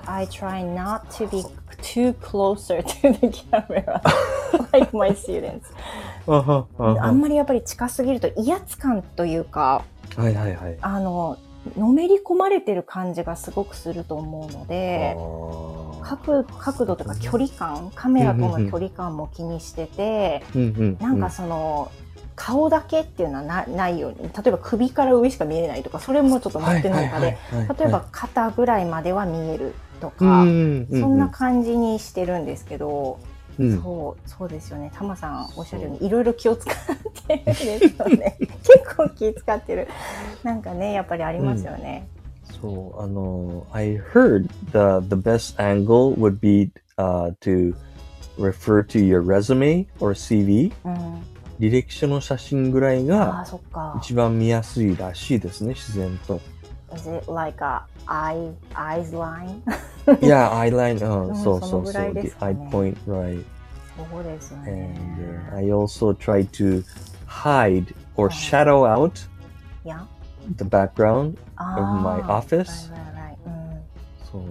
[0.06, 1.44] I try not to be
[1.82, 4.00] too closer to the camera
[4.72, 5.66] like my students.
[6.28, 9.84] あんまりやっぱり近すぎると威圧感というか
[10.16, 10.78] はいはいはい。
[10.80, 11.38] あの
[11.76, 15.14] のめり込まれてる感じがすごくすると思うので
[16.02, 21.90] 角角度とか距離感カメラとの距離感も気にしてて、うんうん、なんかその、
[22.34, 27.36] 顔だけっていうのはなないように例えば首から上しか見えないとかそれもちょっと持ってないかで、
[27.78, 33.20] 例えば、肩ぐらいまでは見えるとか、うんうんうん、そんな感じにしてるんですけど、
[33.58, 34.90] うん、そうそうですよね。
[34.94, 36.74] タマさんおっしゃるようにいろいろ気を使っ
[37.26, 38.36] てるんですよね。
[38.40, 39.88] 結構気使ってる。
[40.42, 42.08] なんかねやっぱりありますよね、
[42.60, 47.74] そう、あの、I heard the, the best angle would be、uh, to
[48.38, 50.72] refer to your resume or CV.
[50.84, 51.22] うん。
[51.60, 56.40] 履歴書の写真ぐらいあが一番見やすいらしいですね、自然と。
[56.94, 59.62] Is it like a eye eyes line?
[60.22, 61.68] いや、アイライン、うん、うんそうそうそう。
[61.70, 63.44] そのぐらいで The eye point, right.
[64.10, 64.94] そうですよ And ね
[65.52, 66.82] uh, I also try to
[67.26, 69.28] hide or shadow out
[69.84, 70.06] いや
[70.56, 72.90] the background あ of my ー office.
[74.30, 74.42] そう。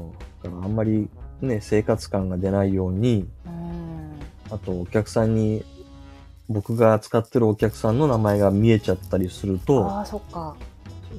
[0.44, 1.10] だからあんまり
[1.42, 4.20] ね、生活感が出ないように、うん。
[4.52, 5.64] あとお客さんに、
[6.50, 10.56] 僕が使ってるお客さんの名前が見えちゃったりすると、ああそっか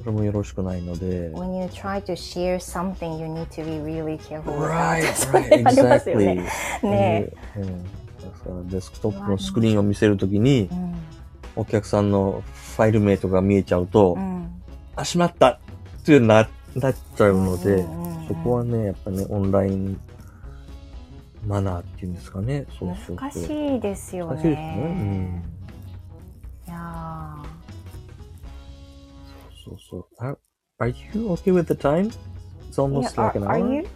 [0.03, 1.31] それもよろしくないので。
[1.31, 6.17] When you try to share something you need to be really careful Right, right, exactly.
[6.17, 6.49] ね
[6.83, 7.83] ねうん。
[7.83, 10.95] だからデスクトップのスクリーンを見せるときに、うん
[11.53, 12.43] お客さんの
[12.75, 14.63] ファイル名とか見えちゃうと、うん
[14.95, 15.59] あ、しまったっ
[16.05, 19.99] てななっちゃうので、うんうんうんそこはね、やっぱね、オンライン
[21.45, 22.65] マナーっていうんですかね。
[22.79, 23.15] そうそうそう。
[23.17, 25.43] 難しいですよね難しいですね。
[26.67, 27.43] いやうん。
[27.43, 27.50] そうそ
[29.71, 30.05] うそう。
[30.19, 30.37] Are,
[31.13, 32.11] you okay with the time?
[32.69, 33.73] It's almost や like an are, are hour?
[33.75, 33.87] you?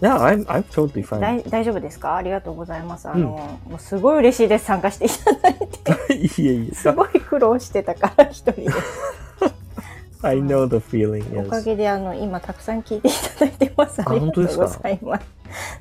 [0.00, 1.20] Yeah, I'm, I'm totally fine.
[1.20, 2.16] 大大丈夫ですか？
[2.16, 3.08] ありがとうございます。
[3.08, 4.66] あの、もうすごい嬉しいです。
[4.66, 6.14] 参加していただいて。
[6.42, 6.74] いえいえ。
[6.74, 8.66] すごい苦労してたから、一人で。
[10.22, 11.64] I know the feeling, おか yes.
[11.64, 14.00] げで、あの、今たくさん聞いていただいてます。
[14.02, 15.26] あありがとうございます。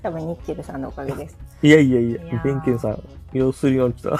[0.03, 1.37] 多分、ニッケルさんのおかげです。
[1.63, 3.01] いやいやいやいやー、ベンケンさん、
[3.33, 4.17] 用水路に落ちた。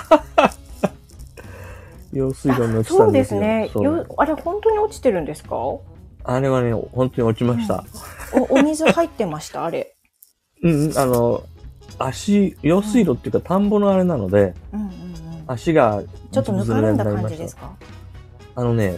[2.17, 3.39] 用水路に落ちたそうんでですよ。
[3.39, 3.69] すね。
[4.17, 5.55] あれ、本当に落ちてるんですか？
[5.55, 5.83] お
[6.23, 7.83] あれはね、本当に落ちました。
[8.49, 9.95] お水入ってました、あれ。
[10.63, 11.43] うん、うん、あの、
[11.99, 14.91] 足、用水路っていうか、田んぼのあれなので、うんうんうん。
[15.47, 16.01] 足が
[16.31, 17.71] ちょっとぬかるんだ感じですか？
[18.55, 18.97] あのね、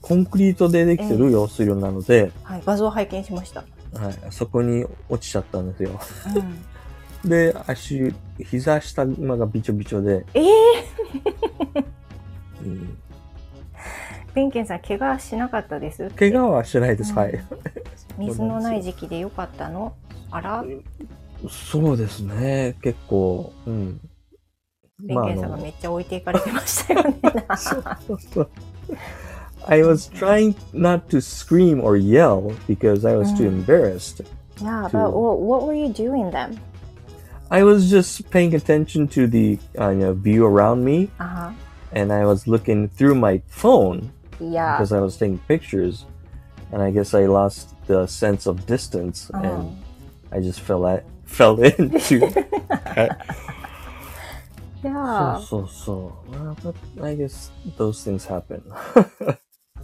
[0.00, 3.64] コンクリートでできてる用水路なので、はい、画像拝見しました。
[3.94, 5.98] はい、そこに落ちちゃったんですよ。
[7.24, 10.44] うん、で、足、膝下がびちょびちょで、ええ
[12.66, 17.10] うん、ー、ベンケンさん、怪我しなかったです怪我はしてないです。
[17.12, 17.40] うんはい。
[18.18, 19.94] 水のない時期でよかったの
[20.30, 20.64] あら
[21.50, 22.76] そうですね。
[22.82, 24.00] 結構、うん。
[25.00, 27.16] ベンケンさんがめっちゃ置いていかれてましたよね。
[27.56, 28.50] そうそう
[29.68, 33.66] I was trying not to scream or yell because I was too Mm.
[33.66, 34.22] embarrassed.
[34.62, 36.58] yeah, but what, were you doing then?
[37.50, 41.52] I was just paying attention to the uh, you know, view around me, あ
[41.92, 44.10] and I was looking through my phone
[44.40, 44.46] は。
[44.46, 46.06] いや、because I was taking pictures,
[46.72, 49.68] and I guess I lost the sense of distance, うん and
[50.30, 52.26] I just fell at, fell into.
[54.84, 56.30] いやそうそうそう。
[56.32, 58.62] Well, but I guess those things happen.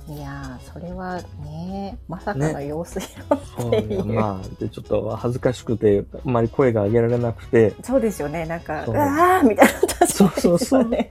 [0.08, 3.08] いやそれはね、まさかの用水路
[3.56, 4.04] そうっていう。
[4.04, 11.10] まあ、で、ちょっと恥ずかしくて、あんまり声が上げられなくて、そうですよね、なんか、うわーみたいなったそうそうそうね。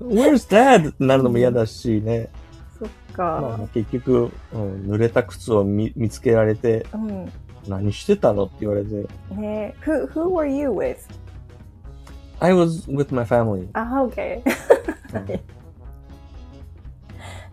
[0.00, 0.90] Where's dad?
[0.90, 2.28] ってなるのも嫌だしね。
[2.78, 7.32] そっまあか。、結局、うん、濡れた靴を見見つけられて、うん。
[7.68, 10.98] 何してたのって言われて、ね who, who were you with?
[12.40, 13.68] I was with my family.
[13.72, 14.42] あ、OK。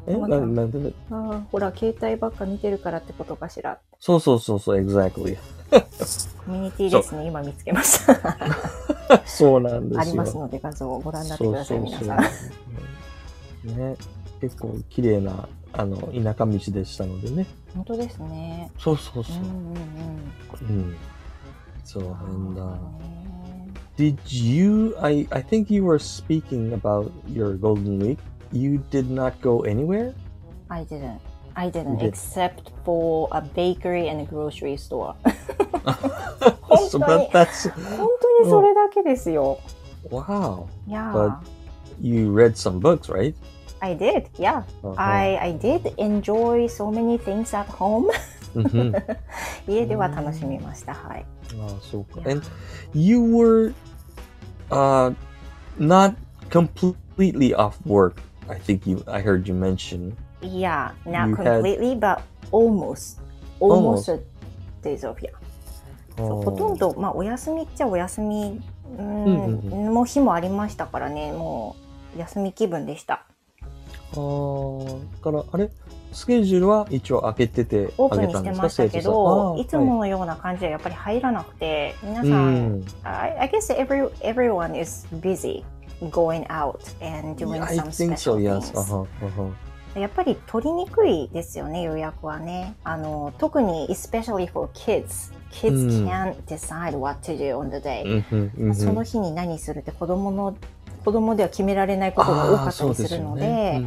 [0.08, 0.94] え、またななんで？
[1.12, 3.80] あーほら、携帯ばっか見てるからってことかしら。
[4.00, 5.38] そうそうそうそう、exactly.
[5.72, 9.24] コミュニティですね、今見つけました。
[9.26, 10.02] そうなんですよ。
[10.02, 12.16] ありますので画像をご覧になってください、皆さ
[13.66, 13.72] ん。
[13.72, 13.78] ん。
[13.78, 13.96] ね、
[14.42, 17.48] 結構綺麗な、あの、田舎道でしたのでね。
[17.74, 18.70] 本当ですね。
[18.78, 19.40] そうそうそうう。
[19.40, 20.78] んうんうん。
[20.78, 20.96] うん。
[21.84, 23.22] そう、and, uh, ね
[23.98, 28.20] did you, I, I think you were speaking about your Golden Week.
[28.52, 30.14] You did not go anywhere?
[30.70, 31.20] I didn't.
[31.55, 32.15] I didn't, You did.
[32.15, 35.15] except for a bakery and a grocery store.
[36.91, 39.59] so that, that's, 本当にそれだけですよ。
[40.11, 40.67] wow.
[40.87, 41.37] いや But-
[42.01, 43.35] You read some books, right?
[43.81, 44.29] I did.
[44.39, 44.65] Yeah.
[44.83, 44.95] Uh-huh.
[44.99, 48.11] I, I did enjoy so many things at home.
[48.55, 48.93] うん。
[49.67, 50.93] 家では楽しみました。
[50.95, 51.25] はい。
[51.59, 52.21] ああ、そうか。
[52.21, 52.47] いや And
[52.95, 53.73] you were
[54.71, 55.15] uh,
[55.79, 56.15] not
[56.51, 58.17] completely off work.
[58.49, 59.03] I think you.
[59.07, 60.15] I heard you mention.
[60.42, 62.22] Yeah, not You completely, but
[62.52, 63.20] almost.
[63.60, 64.20] Almost a
[64.82, 65.32] days of, yeah.
[66.18, 68.62] そうほとんど、まあ、お休みっちゃお休み、
[68.98, 71.76] うんうんうんもう日もありましたからね、も
[72.16, 73.26] う休み気分でした。
[74.14, 75.70] あーだからあれ
[76.12, 85.64] スケジュールは一応開けててオープンにしてましたけど、いつものような感じはやっぱり入らなくて、皆さ、はいうんん I, I guess every, everyone is busy
[86.10, 88.74] going out and doing I some think so, special yes.
[88.74, 88.78] things.
[88.78, 89.52] あはあは
[89.96, 92.76] やっぱり取りにくいですよね、予約はね。
[92.84, 95.34] あの、特に especially for kids.
[95.52, 96.08] Kids うん。
[96.08, 98.74] can't decide what to do on the day.
[98.74, 100.56] その日に何するって子供の
[101.04, 103.82] 子供では決められないことが多かったりするので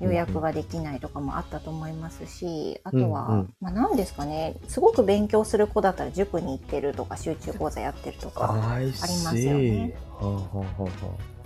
[0.00, 3.54] 予約ができないとかもあったと思いますしあとは、うんうん。
[3.60, 4.56] まあ、何ですかね。
[4.66, 9.96] すごく勉強する子だったら塾に行ってるとか集中講座やってるとかありますよね。
[10.18, 11.36] はあはあはあはあ。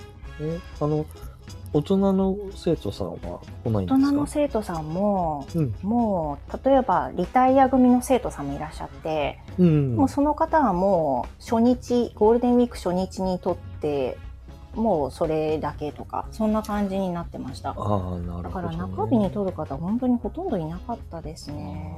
[0.40, 1.04] えあの
[1.72, 4.06] 大人の生徒さんは来ないんですか？
[4.06, 14.18] 大人の生徒さんもうんもう例えばリタイア組の生徒さんもいらっしゃって、うんもうその方はもう初日ゴールデンウィーク初日にとって
[14.74, 17.70] もうそれだけとかそんな感じになってました。
[17.70, 21.96] ああなるだほど、ね、から中日に取る方本当にほとんどいなかったですね。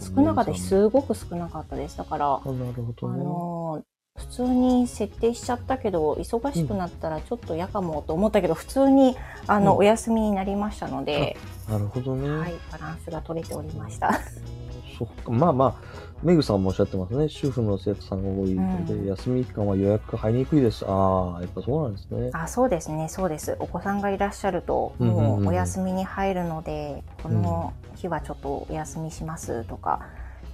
[0.00, 0.68] 少なかったです。
[0.68, 1.96] すごく少なかったです。
[1.96, 3.82] だから、あなるほどあねのー
[4.18, 9.16] 普通に設定しちゃったけど忙しくなったらちょっと嫌かもと思ったけど、普通に
[9.46, 9.78] あの、うん。
[9.78, 11.36] お休みになりましたので、
[11.68, 14.12] なるほどね、はい、バランスが取れておりました。
[14.98, 15.30] そっか。
[15.30, 17.28] まあまあメグさんもおっしゃってますね。
[17.28, 19.06] 主婦の生徒さんが多いので、うん。
[19.06, 20.84] 休み期間は予約が入りにくいです。
[20.84, 22.30] ああやっぱそうなんですね。
[22.32, 23.56] あそうですね、そうです。
[23.60, 25.24] お子さんがいらっしゃると、うんうんうん。
[25.24, 30.00] もうお休みに入るので、この日はちょっとお休みしますとか、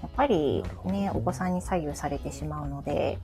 [0.05, 3.19] やっぱりねね、お子さんに左右されてしまうので、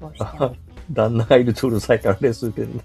[0.00, 0.54] どうしても。
[0.90, 2.80] 旦那がいるとうるさいからですけどね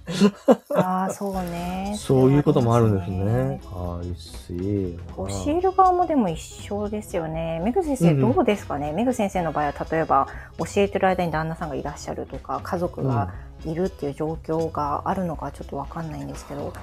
[0.73, 1.93] ああ、そうね。
[1.99, 3.61] そういうこともあるんですね。
[3.71, 4.97] ああ、いいし。
[5.15, 7.61] 教える側もでも一緒ですよね。
[7.63, 10.27] メグ先生うんうんどうですかね、メグ先生の場合は例えば
[10.57, 13.34] 教えてる間に旦那さんがいらっしゃるとか家族が
[13.65, 16.73] いるっていう状況があるのかちょっとわかんないんですけど、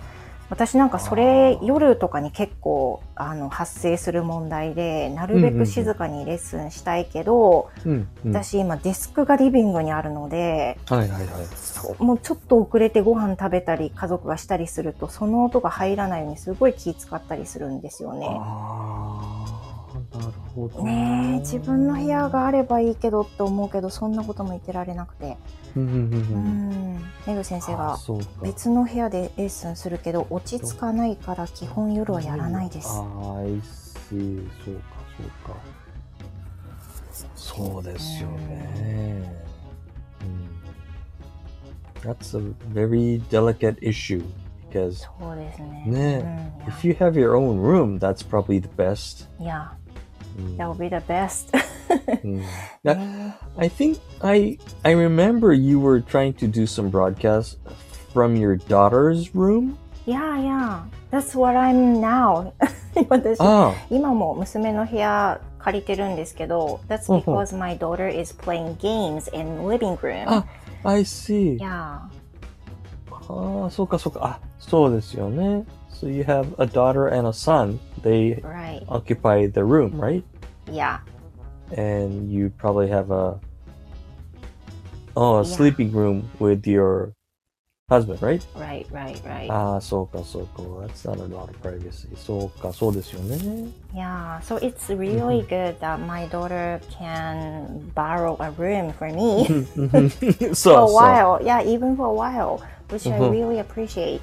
[0.50, 7.98] 私なんかそれ夜とかに結構あの発生する問題でなるべく静かにレッスンしたいけど、うん、うん。
[7.98, 11.28] はい私今デスクがリビングにあるのではいはい。
[11.54, 18.26] そうもうちょっと遅れてご飯食べたり家族がしたりするとその音が入らないようにすごい気使ったりするんですよね。
[20.12, 20.82] なるほど。
[20.82, 25.36] ねえ自分の部屋があればいいけどって思うけどそんなことも言ってられなくて、
[25.76, 26.96] うんうんうんううん。
[26.96, 27.98] ん、メグ先生が
[28.42, 32.88] 別の部屋でレッスンするけど落ち着かないから基本夜はやらないです。
[32.88, 33.60] ああ、I
[34.10, 34.48] see.
[34.64, 34.82] そうか、
[35.16, 35.56] そうか。
[37.34, 39.48] そうですよね。
[42.02, 44.22] That's a very delicate issue
[44.70, 45.84] because そうですね。
[45.86, 46.72] ねうん。
[46.72, 49.26] if you have your own room, that's probably the best.
[49.42, 49.77] いや、うん
[50.57, 51.53] that would be the best.
[52.23, 52.41] うん
[52.83, 57.57] なね I think I I remember you were trying to do some broadcasts
[58.13, 59.77] from your daughter's room.
[60.05, 60.79] Yeah, yeah.
[61.11, 62.51] That's what I'm now.
[63.09, 70.25] 私、あ今も娘の部屋借りてるんですけど、That's うんうん because my daughter is playing games in living room.
[70.27, 70.45] あ、
[70.83, 71.57] I see.
[71.59, 71.99] Yeah.
[73.29, 74.19] ああ、そうかそうか。
[74.23, 75.65] あ、そうですよね。
[75.97, 77.79] So you have a daughter and a son.
[78.01, 78.83] They Right.
[78.89, 80.23] occupy the room, right?
[80.71, 80.99] Yeah.
[81.75, 83.39] And you probably have a
[85.15, 85.55] oh a Yeah.
[85.55, 87.13] sleeping room with your
[87.89, 88.43] husband, right?
[88.55, 89.49] Right, right, right.
[89.51, 90.61] ああ、そうかそうか。
[90.85, 92.07] That's not a lot of privacy.
[92.15, 93.37] そうか、そうですよね。
[93.93, 94.39] Yeah.
[94.41, 99.45] So it's really good that my daughter can borrow a room for me
[100.53, 100.95] そ う for a そう。
[100.95, 101.43] while.
[101.43, 102.59] Yeah, even for a while,
[102.89, 103.29] which I Mhm.
[103.31, 104.21] really appreciate.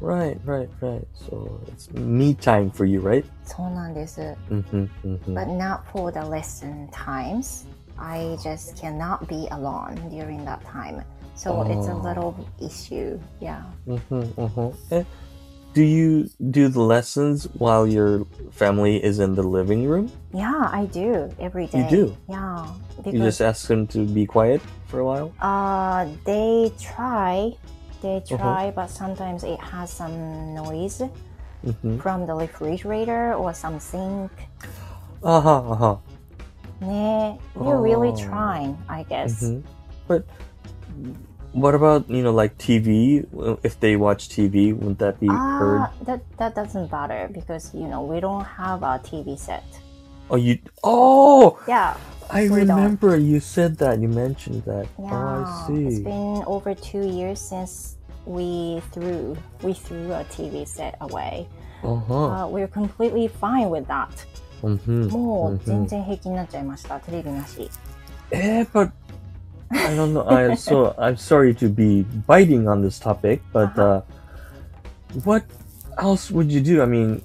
[0.00, 1.06] Right, right, right.
[1.14, 3.24] So it's me time for you, right?
[3.44, 4.20] そうなんです。
[4.50, 5.34] Mm-hmm, mm-hmm.
[5.34, 7.66] but not for the lesson times.
[7.98, 11.02] I just cannot be alone during that time.
[11.36, 12.02] So it's a Oh.
[12.02, 13.18] little issue.
[13.40, 13.60] Yeah.
[13.86, 14.94] Mm-hmm, mm-hmm.
[14.94, 15.04] Eh,
[15.74, 20.10] do you do the lessons while your family is in the living room?
[20.32, 21.80] Yeah, I do every day.
[21.84, 22.16] You do?
[22.28, 22.66] Yeah.
[23.04, 25.32] You Because just ask them to be quiet for a while?
[25.40, 27.52] uh they try
[28.05, 28.37] they Uh-huh.
[28.37, 31.01] try but sometimes it has some noise
[31.65, 31.97] Mm-hmm.
[31.97, 34.29] from the refrigerator or some sink.
[35.25, 35.97] Uh-huh, uh-huh.
[36.81, 38.29] Ne, you're really Oh.
[38.29, 39.41] trying, I guess.
[39.41, 39.65] hmm
[40.07, 40.29] But
[41.57, 43.25] what about, you know, like TV?
[43.65, 45.89] If they watch TV, wouldn't that be heard?
[45.89, 49.65] Ah, that that doesn't bother because you know we don't have a TV set.
[50.29, 50.57] Oh, you...
[50.83, 51.57] Oh!
[51.67, 51.97] Yeah,
[52.29, 52.77] I We don't.
[52.77, 53.97] remember you said that.
[54.01, 54.85] You mentioned that.
[55.01, 56.03] Yeah, Oh, I it's see.
[56.05, 57.94] been over two years since
[58.26, 61.46] we threw we threw a TV set away.
[61.82, 62.14] Uh-huh.
[62.14, 64.10] Uh, we're completely fine with that.
[64.62, 65.08] Mm-hmm.
[65.10, 65.64] もう Mhm.
[65.64, 67.00] 全然平気になっちゃいました。
[67.00, 67.70] テレビなし。
[68.30, 68.90] Eh, but
[69.70, 70.28] I don't know.
[70.28, 74.02] I so I'm sorry to be biting on this topic, but uh,
[75.24, 75.44] what
[75.98, 76.82] else would you do?
[76.82, 77.22] I mean,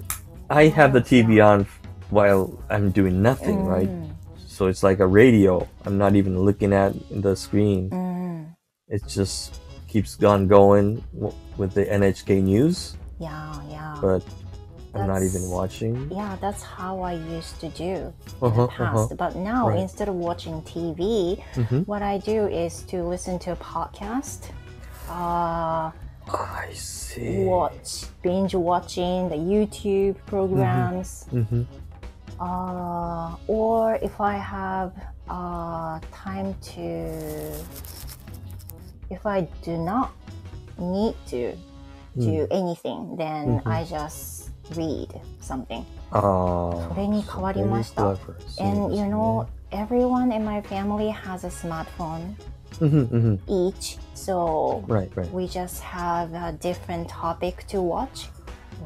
[0.48, 1.66] I have the TV on
[2.12, 3.90] while I'm doing nothing, right?
[3.90, 4.16] うん。
[4.48, 5.68] So it's like a radio.
[5.84, 7.90] I'm not even looking at the screen.
[7.90, 8.56] うん。
[8.88, 9.59] It just
[9.91, 11.03] keeps on going
[11.59, 13.99] with the NHK news, Yeah, yeah.
[14.01, 14.23] but
[14.95, 16.09] I'm not even watching.
[16.11, 19.17] Yeah, that's how I used to do in Uh-huh, the past.
[19.17, 19.79] But now, Right.
[19.81, 21.87] instead of watching TV, Mhm.
[21.87, 24.51] what I do is to listen to a podcast.
[25.09, 25.91] Uh,
[26.31, 27.43] I see.
[27.45, 31.63] watch binge watching the YouTube programs, hmm
[32.39, 34.93] uh, or if I have
[35.29, 37.53] uh, time to,
[39.10, 40.10] if I do not
[40.78, 41.56] need to
[42.18, 43.70] do anything, then Mhm.
[43.72, 45.10] I just read
[45.42, 45.84] something.
[46.12, 48.04] Ah, それに変わり very ました。
[48.14, 48.36] clever.
[48.60, 52.90] And you そう know, everyone in my family has a smartphone ですね。
[52.90, 53.40] Mhm, mhm.
[53.48, 55.32] each, so Right, right.
[55.34, 58.30] we just have a different topic to watch.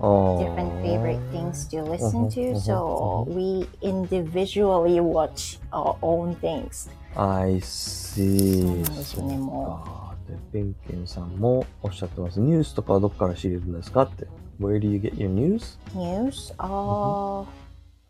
[0.02, 0.38] Oh.
[0.40, 2.52] different favorite things to listen to.
[2.52, 6.88] Uh-huh, So uh-huh, we individually watch our own things.
[7.18, 8.62] I see.
[8.62, 12.40] そうなんですよね、もあー で、ペンケンさんもおっしゃってます。
[12.40, 14.28] ニュースとかはどこから知れるんですかって。
[14.60, 15.78] Where do you get your news?
[15.96, 16.54] News.
[16.60, 17.46] Uh,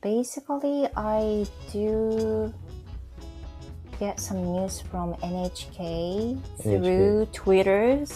[0.01, 2.51] basically, I do
[3.99, 8.11] get some news from NHK through Twitter's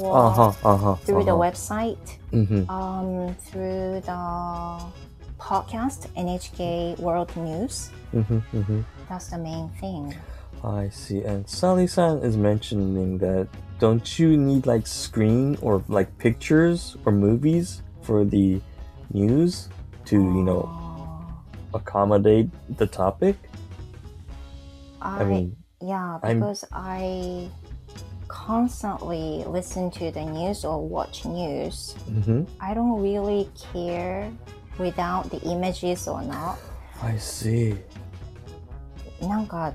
[0.00, 0.98] or あは、あは。
[1.04, 1.96] through the あは website,
[2.32, 4.10] うんうん um, through the
[5.38, 7.92] podcast NHK World News.
[8.14, 10.14] うんうんうんうん That's the main thing.
[10.62, 11.22] I see.
[11.22, 17.82] And Sally-san is mentioning that don't you need like screen or like pictures or movies
[18.02, 18.60] for the
[19.12, 19.68] news
[20.06, 23.36] to, you know, Uh, accommodate the topic?
[25.02, 27.50] I, I mean, yeah, I'm- because I
[28.28, 32.44] constantly listen to the news or watch news, Mm-hmm.
[32.60, 34.30] I don't really care
[34.78, 36.56] without the images or not.
[37.02, 37.76] I see.
[39.20, 39.72] なんか、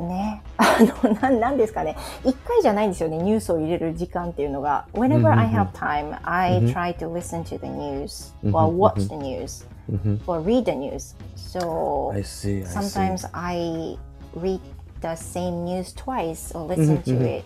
[0.00, 1.96] ね、あの、なんなんですかね。
[2.24, 4.86] 一回じゃないんですよね、ニュースを入れる時間っていうのが。
[4.92, 9.08] Whenever I have time, I うん try to listen to the news うん or うん watch
[9.08, 10.18] the news Mm-hmm.
[10.30, 11.16] or read the news.
[11.36, 12.60] So I see.
[12.62, 13.96] I sometimes I
[14.38, 14.60] read
[15.00, 17.44] the same news twice or listen to うんうん it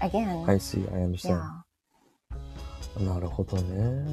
[0.00, 0.44] again.
[0.44, 0.50] see.
[0.50, 0.88] I see.
[0.92, 1.40] I understand.
[2.98, 3.04] Yeah.
[3.14, 4.04] なるほどね。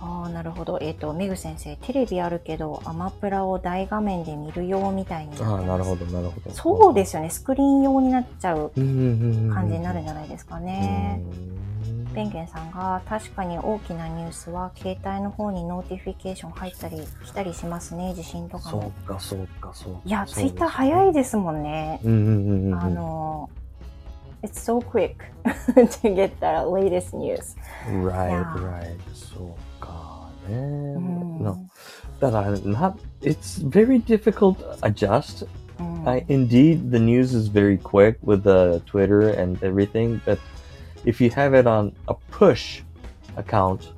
[0.00, 0.78] ああ、なるほど。
[0.80, 5.60] えっ、と、メグ先生、テレビあるけど、アマプラを大画面で見るよみたいにああ。
[5.62, 6.50] なるほど、なるほど。
[6.50, 7.30] そうですよね。
[7.30, 8.70] スクリーン用になっちゃう。
[8.74, 11.20] 感じになるんじゃないですかね。
[11.42, 11.58] うん
[12.18, 18.12] ペンケンさんが確かに大きなニュースは携帯の方に notification 入ったり来たりしますね。
[18.14, 18.92] 地震とかそも。
[19.04, 20.00] うか、そうか、そうか。
[20.04, 20.70] いや、ツイッターい。
[20.70, 22.00] 早いですもんね。
[22.02, 22.74] うんうんうんうん。
[22.74, 23.48] あの、
[24.42, 27.56] It's so quick to get the latest news.
[27.86, 28.96] Right, right.
[29.14, 29.56] そ
[30.48, 31.40] Mm.
[31.40, 31.68] No,
[32.20, 32.98] that are not.
[33.22, 35.44] It's very difficult to adjust.
[35.78, 36.06] Mm.
[36.06, 40.38] I, indeed, the news is very quick with the uh, Twitter and everything, but
[41.04, 42.82] if you have it on a push
[43.36, 43.92] account,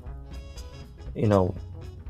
[1.15, 1.55] you know,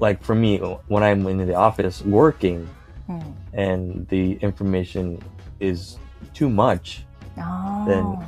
[0.00, 2.68] like for me, when I'm in the office working,
[3.08, 3.34] mm.
[3.52, 5.22] and the information
[5.60, 5.98] is
[6.34, 7.04] too much,
[7.38, 7.84] oh.
[7.86, 8.24] then ah.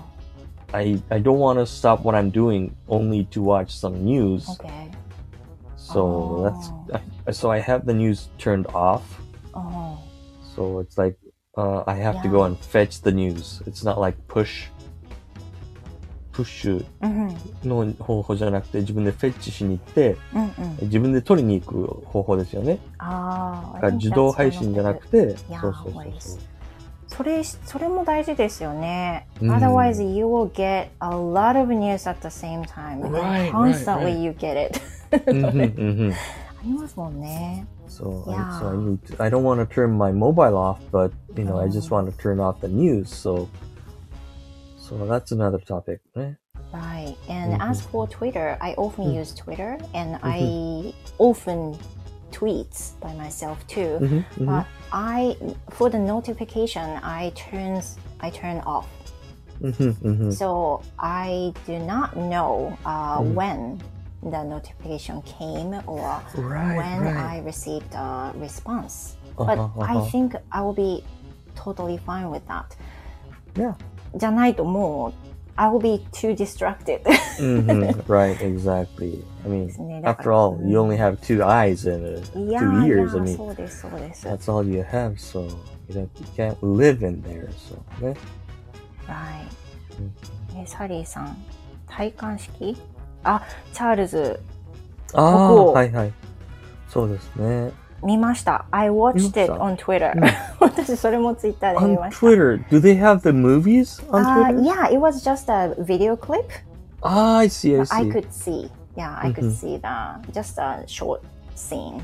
[0.74, 4.48] I I don't want to stop what I'm doing only to watch some news.
[4.48, 4.90] Okay.
[5.92, 6.42] So Oh.
[6.44, 9.00] that's I, so I have the news turned off.
[9.52, 9.96] あ
[10.56, 11.16] So it's like
[11.56, 12.30] uh, I have to Yeah.
[12.30, 13.62] go and fetch the news.
[13.66, 14.68] It's not like push
[16.34, 17.28] うん、
[17.62, 20.78] うん、の方法じゃなくて自分でフェッチしに行ってうん。
[20.86, 22.78] 自分で取りに行く方法ですよね。
[22.98, 26.38] ああ、自動配信じゃなくて、そうそうそう.そう。
[27.08, 29.26] それ、それも大事ですよね。
[29.42, 33.02] うん Otherwise, you will get a lot of news at the same time.
[33.02, 34.22] Right, constantly right, right.
[34.22, 34.80] you get it.
[35.27, 37.65] うんうんうんうんありますもんね。
[37.87, 38.59] So, I, Yeah.
[38.59, 41.57] so I need to, I don't want to turn my mobile off, but you know,
[41.59, 41.95] I just Oh.
[41.95, 43.09] want to turn off the news.
[43.09, 43.47] So,
[44.77, 46.01] so that's another topic.
[46.15, 46.33] Eh?
[46.73, 47.15] Right.
[47.29, 47.69] And Mhm.
[47.69, 49.15] as for Twitter, I often Mm.
[49.21, 50.27] use Twitter and Mm-hmm.
[50.27, 51.77] I often
[52.31, 53.99] tweets by myself too.
[54.01, 54.45] Mhm, mhm.
[54.47, 55.37] But I,
[55.71, 58.87] for the notification, I turns I turn off.
[59.61, 60.33] Mhm, mhm.
[60.33, 63.33] So I do not know uh, Mm.
[63.33, 63.81] when
[64.22, 67.16] the notification came or right, when right.
[67.16, 69.16] I received a response.
[69.36, 69.90] Uh -huh, but uh -huh.
[69.90, 70.10] I uh-huh.
[70.10, 71.02] think I will be
[71.54, 72.76] totally fine with that.
[73.56, 73.74] Yeah.
[75.58, 77.00] I will be too distracted.
[77.38, 79.24] mm -hmm, right, exactly.
[79.44, 83.12] I mean, after all, you only have two eyes and uh, yeah, two ears.
[83.12, 85.40] Yeah, I mean, that's all you have, so
[85.88, 87.48] you, know, you can't live in there.
[87.68, 88.16] So, yeah.
[89.08, 89.48] Right.
[89.90, 90.62] Mm-hmm.
[90.62, 91.36] え、サリーさん、
[91.86, 92.76] 体感式
[93.23, 93.41] あ、
[93.73, 94.39] チャールズ
[95.13, 96.13] ああ、ここはいはい。
[96.89, 97.71] そうですね。
[98.03, 98.65] 見ました。
[98.71, 100.13] I watched 見 it ました on Twitter.
[100.15, 100.23] うん
[100.59, 102.19] 私それもツイッターで見 On ました。
[102.19, 104.61] Twitter, do they have the movies on Uh, Twitter?
[104.63, 106.45] yeah, it was just a video clip.
[107.01, 107.95] Ah, I see, I see.
[107.95, 108.69] I could see.
[108.95, 111.21] Yeah, I could うんうん see the just a short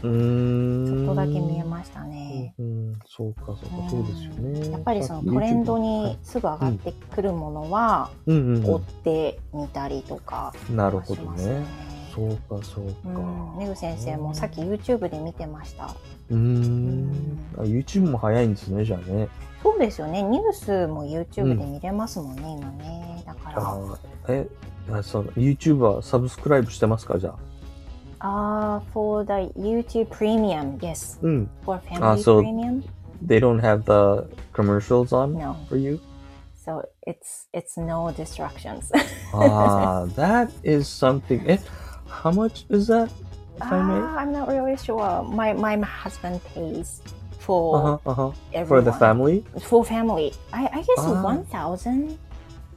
[0.09, 0.87] ん。
[0.87, 2.55] ちょっとだけ見えましたね。
[2.59, 4.71] うん、そうか、そうか、そうですよね。
[4.71, 10.77] やっぱりそのトレンドにすぐ上がってくるものはうんうん追ってみたりとかうん。
[10.77, 11.65] なるほどね。
[12.15, 13.21] そうか、そううか。
[13.21, 15.95] ん、メグ先生もさっき YouTube で見てました。
[16.31, 17.39] うーん。
[17.57, 19.29] あ YouTube も早いんですね、じゃあね。
[19.63, 20.23] そうですよね。
[20.23, 23.23] ニュースも YouTube で見れますもんね、今ね。
[23.27, 23.77] だから、
[24.29, 24.49] え、
[24.91, 27.37] あそう YouTube はサブスクライブしてますか、じゃあ？
[28.21, 31.19] Ah, for the YouTube Premium, yes.
[31.23, 31.47] Mm.
[31.65, 32.83] For ah, family Ah, so- premium,
[33.23, 35.57] They don't have the commercials on No.
[35.69, 35.99] for you.
[36.65, 38.93] so it's it's no distractions.
[39.35, 41.41] Ah, that is something.
[41.47, 41.67] If
[42.07, 43.09] how much is that?
[43.57, 43.99] If I may?
[44.01, 45.23] Ah, I'm not really sure.
[45.27, 47.01] My my husband pays
[47.43, 47.99] for Uh huh.
[48.11, 48.65] Uh huh.
[48.71, 49.43] For the family.
[49.71, 50.31] Full family.
[50.53, 51.23] I, I guess ah.
[51.25, 52.19] 1,000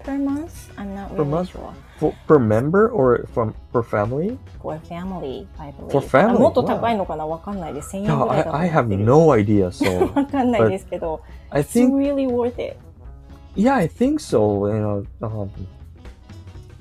[0.03, 0.69] per month.
[0.77, 1.49] I'm not Per really month?
[1.51, 1.73] sure.
[1.99, 4.37] For, per member or from per family?
[4.61, 5.91] For family, I believe.
[5.91, 6.35] For family?
[6.35, 7.95] あもっと高いのかなわかんないです。
[7.95, 9.67] 1000円ぐらいだと I, 思 I って have る no idea.
[9.67, 12.77] So わかんないですけど、I it's think, really worth it.
[13.55, 14.67] yeah, I think so.
[14.67, 15.49] You know, um,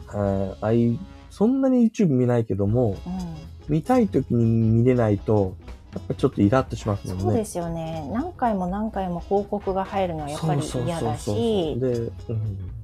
[0.08, 0.98] uh, I
[1.30, 3.50] そんなに YouTube 見ないけども、うん。
[3.68, 5.56] 見たいときに見れないと、
[5.94, 7.22] やっぱちょっとイラッとしますもんね。
[7.22, 8.08] そうですよね。
[8.12, 12.79] 何回も何回も広告が入るのはやっぱりそうそう嫌だそうそうし、で、うん、ね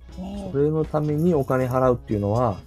[0.53, 2.59] それのためにお金払うっていうのは、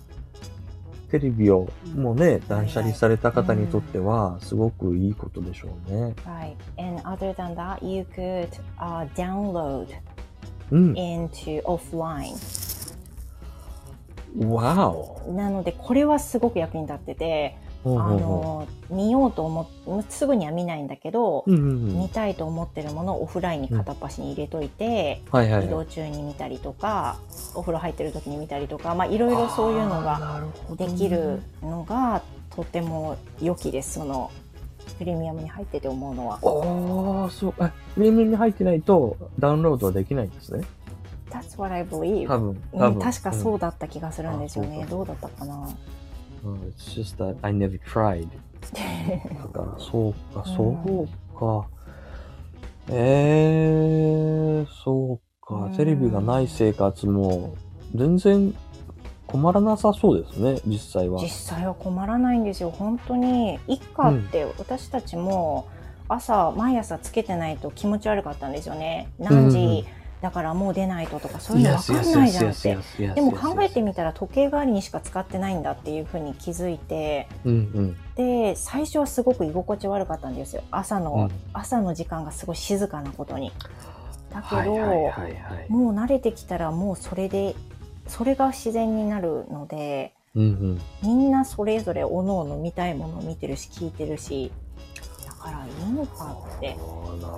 [1.10, 6.14] テレビをもうね、断捨離された方にとっては、すごくいいことでしょうね。
[6.26, 6.56] Right.
[6.78, 9.88] And other than that, you could uh, download
[10.72, 10.94] うん。
[10.94, 12.36] into offline
[14.38, 15.32] Wow.
[15.34, 19.70] なので、これはすごく役に立ってて、あの、見ようと思
[20.02, 25.66] っすぐには見ないんだけど、うんうんうん見たいと思ってるものをオフラインに片っ端に入れといて、はいはいはい。
[25.68, 27.18] 移動中に見たりとか、
[27.56, 30.44] お風呂入ってる時に見たりとか、まあいろいろそういうのが
[30.78, 33.94] できるのがとても良きです。
[33.94, 34.32] その
[34.98, 36.36] プレミアムに入ってて思うのは。
[36.36, 37.54] ああ、そう。
[37.60, 40.64] あ、プレミアムに入ってないとダウンロードはできないんですね
[41.30, 42.28] ？That's what I believe.
[42.28, 42.62] 多分。
[42.74, 44.86] うん、多分確かそううだった気がするんですよね。
[44.90, 45.70] どうだったかな。
[46.48, 46.54] ん。
[46.54, 48.28] うん It's just that I never tried.
[48.72, 51.68] だから、そうか、そうか。
[52.92, 55.74] えー、そうかうん。
[55.76, 57.56] テレビがない生活も
[57.96, 58.54] 全然
[59.28, 61.30] 困らなさそうですね、実際は実。
[61.30, 62.72] 際は困らないんですよ。
[62.72, 65.68] 本当に一家って私たちも
[66.08, 69.08] 朝毎朝つけてないと気持ち悪かったんですよね。
[69.20, 69.86] 何時
[70.22, 72.78] だからもう出ないととかそういうの分かんないじゃんって。
[72.98, 77.98] でも考えてみたら時計代わりにしか使ってないんだっていうふうに気づいてうんうん。
[78.16, 83.52] で最初はすごく居心地悪かったんですよ朝の、うん朝の時間がすごい静かなことに。
[84.32, 85.66] だけど、はいはいはいはい。
[85.70, 87.56] もう慣れてきたらもうそれで
[88.08, 90.82] それが自然になるのでうんうん。
[91.02, 94.69] みんなそれぞれおのおの見たいものを見てるし聞いてるしだ
[95.40, 96.76] からいいのかって。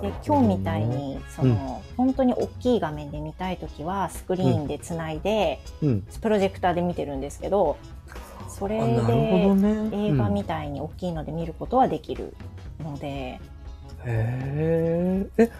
[0.02, 6.02] で今日みたいにその、本当に大きい画面で見たい時はスクリーンでつないで、うん。
[6.20, 7.76] プロジェクターで見てるんですけど
[8.48, 9.88] それでね。
[9.92, 12.34] 映画うんみたいに大きいので見ることはできる
[12.80, 13.40] ので、
[14.04, 15.42] へー。
[15.44, 15.50] え、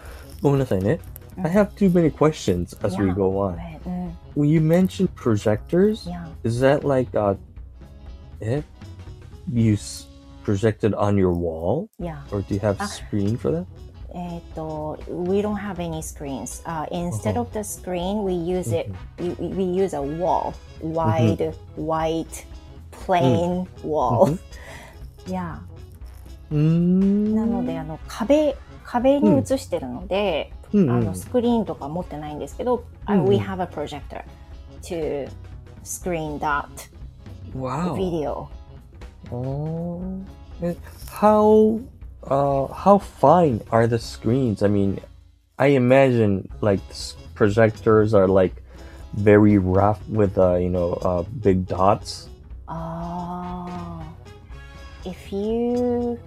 [0.41, 0.99] ごめんなさいね。
[1.37, 1.45] うん。
[1.45, 3.57] I have too many questions as we go on.
[3.85, 6.09] うん、When you mentioned projectors,
[6.43, 7.35] is that like uh,
[8.39, 8.63] it
[9.51, 9.73] you
[10.44, 12.86] projected on your wall, いや or do you have Ah.
[12.86, 13.64] screen for that?
[14.14, 19.64] えっ、と we don't have any screens、uh, instead of the screen we use it we, we
[19.64, 22.46] use a wall wide white
[22.90, 24.38] plain wall、
[25.26, 25.60] い や
[26.50, 27.34] うーん。
[27.34, 34.22] なのであの壁壁に映してるので、うんうんあのスクリーンとか持ってないんですけど、うんうん we have a projector
[34.82, 35.28] to
[35.82, 36.66] screen that
[37.54, 37.94] wow.
[37.94, 38.48] video.
[39.31, 40.23] Oh.
[41.09, 41.81] How
[42.23, 44.63] uh how fine are the screens?
[44.63, 44.99] I mean,
[45.59, 48.55] I imagine like s- projectors are like
[49.13, 52.29] very rough with uh you know uh big dots.
[52.67, 54.03] Ah,
[55.05, 56.17] if you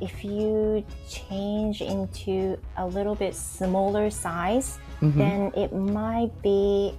[0.00, 5.14] if you change into a little bit smaller size, Mhm.
[5.16, 6.92] then it might be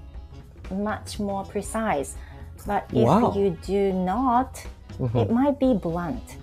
[0.72, 2.16] much more precise.
[2.67, 3.33] But if Wow.
[3.37, 4.49] you do not,
[5.01, 5.23] Mhm.
[5.27, 6.39] it might be blunt.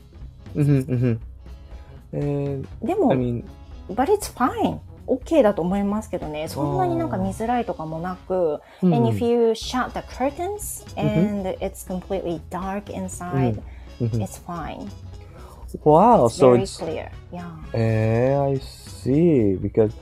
[0.55, 1.19] Mhm, mhm.
[2.11, 3.43] And でも、 I mean,
[3.89, 4.79] but it's fine.
[5.07, 6.47] OK だと思いますけどね。
[6.47, 8.59] そんなになんか見づらいとかもなく。
[8.83, 13.59] And hmm, if you shut the curtains and it's completely dark inside,
[13.99, 14.21] mhm.
[14.21, 14.87] it's fine.
[15.83, 16.25] wow.
[16.25, 17.09] It's So very it's clear.
[17.31, 17.45] Yeah.
[17.73, 19.93] eh, I see because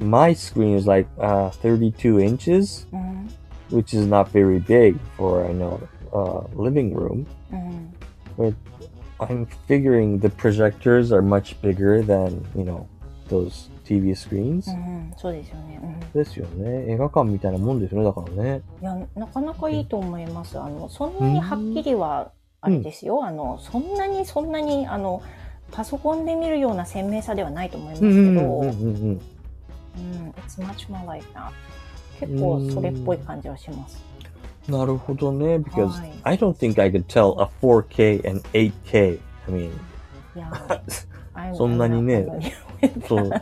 [0.00, 3.28] my screen is like uh 32 inches, うん。
[3.73, 5.79] Which is not very big for I know
[6.13, 7.25] uh living room.
[7.51, 8.55] うん。
[9.19, 12.87] I'm figuring the projectors are much bigger than, you know,
[13.29, 14.69] those TV screens.
[14.69, 15.13] うん。
[15.17, 15.79] そうですよね。
[15.81, 15.99] うん。
[16.11, 16.91] ですよね。
[16.91, 18.61] 映画館みたいなもんですよね、だからね。
[18.81, 20.59] いや、なかなかいいと思います。
[20.59, 23.23] あの、そんなにはっきりは、あれですよ。
[23.23, 25.21] あの、そんなに、そんなに、あの、
[25.71, 28.71] パソコンで見るような鮮明さではないと思いますけど、うんうん、うんうん
[29.05, 29.21] うん。
[30.37, 31.51] it's much more like that.
[32.27, 34.01] 結構それっぽい感じはします。
[34.67, 35.57] なるほどね。
[35.57, 39.19] because はい I don't think I could tell a 4K and 8K.
[39.49, 39.69] I mean,
[40.35, 40.49] いや、
[41.35, 42.25] I'm- そんなにね
[43.07, 43.41] そう.な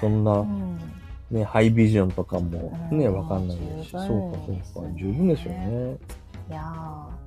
[0.00, 0.78] そんなう、ん
[1.30, 2.50] ね、ハイビジョンとかも
[2.90, 4.38] ね、うんわかんないですし、十そうか
[4.74, 5.96] そうか、十分ですよね。
[6.50, 6.58] Yeah,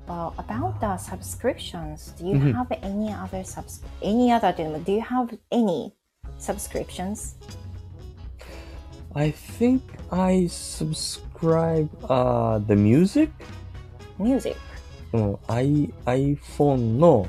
[0.07, 2.55] but about the subscriptions, do you Mhm.
[2.55, 4.51] have any other subs any other
[4.83, 5.91] do you have any
[6.39, 7.35] subscriptions?
[9.14, 13.30] I think I subscribe uh, the music?
[14.18, 14.56] Music.
[15.12, 17.26] うん、I、iPhone の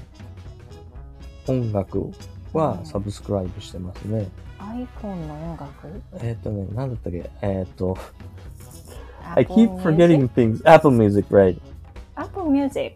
[1.48, 2.12] 音楽
[2.54, 4.28] はうんサブスクライブしてますね。
[4.60, 7.98] iPhone の音楽えっ、とね、なんだったっけえっ、と、
[9.36, 10.62] I Apple keep forgetting things.
[10.70, 11.60] Apple Music, right?
[12.16, 12.96] Apple Music.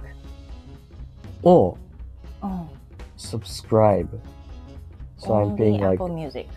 [1.44, 1.78] を
[2.42, 2.70] うん。
[3.18, 4.08] subscribe.
[5.20, 6.48] So I'm Only paying like, Apple Music.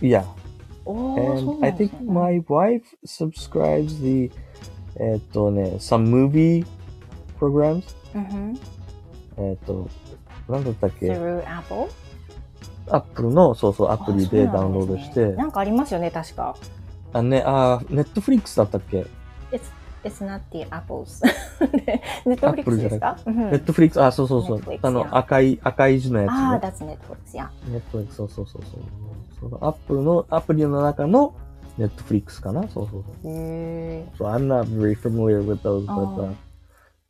[0.00, 0.24] yeah.
[0.91, 2.11] And な I think ね。
[2.11, 4.31] my wife subscribes the,
[4.99, 6.65] えっ、とね、some movie
[7.39, 7.83] programs.
[8.15, 8.59] うんふん
[9.37, 9.87] えっ、と、
[10.49, 11.87] なんだったっけ Through Apple?
[12.89, 16.55] アップルの、そうそう、アプリであダウンロードしてなんね、なんかありますよね、確か。
[17.13, 19.05] あ、ね、あ、ネットフリックスだったっけ？
[20.04, 21.20] It's It's not the apples.
[22.26, 24.78] ネットフリックスですかうんネットフリックス、あ、そうそうそう Netflix。
[24.82, 26.96] あの、赤い、赤い字のやああ、つね。
[27.02, 27.48] that's Netflix, yeah.
[27.70, 28.80] ネットフリックス、そうそうそうそう。
[29.40, 31.34] そのアップルのアプリの中の
[31.76, 33.32] ネットフリックスかなそうそうそう。
[33.32, 36.28] へ So I'm not very familiar with those, but Oh.
[36.30, 36.34] uh,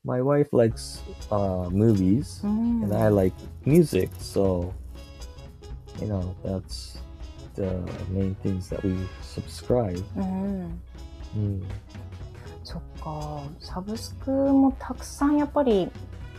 [0.04, 2.84] my wife likes uh, movies ーうん。
[2.84, 4.72] and I like music, so
[6.00, 6.98] you know that's
[7.56, 7.62] the
[8.10, 10.02] main things that we subscribe.
[10.16, 10.80] うん。
[11.36, 11.62] Mm.
[12.63, 13.41] そっか。
[13.59, 15.89] サブスクもたくさんやっぱり、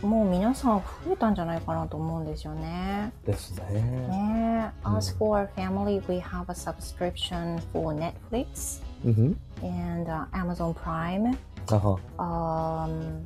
[0.01, 3.13] もう皆さん増えたんじゃないかなと思うんですよね。
[3.25, 3.81] ですね。
[3.81, 4.87] ねえ。
[4.87, 9.33] うん As for our family, we have a subscription for Netflix Mm-hmm.
[9.61, 11.97] and uh, Amazon Prime, Uh-huh.
[12.17, 13.23] um,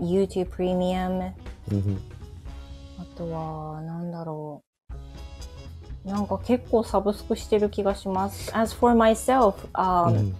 [0.00, 1.32] YouTube Premium,
[1.70, 1.98] Mm-hmm.
[2.98, 4.62] あとは、なんだろ
[6.04, 6.08] う。
[6.08, 8.50] なんか結構サブスクしてる気がします。
[8.56, 10.32] As for myself, um,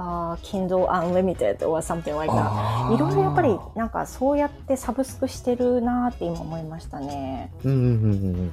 [0.00, 2.94] uh, Kindle Unlimited or something like that.
[2.94, 7.52] いろいろやっぱりなんかそうやってサブスクしてるなーって今思いましたね。
[7.64, 8.52] うんうんうんうん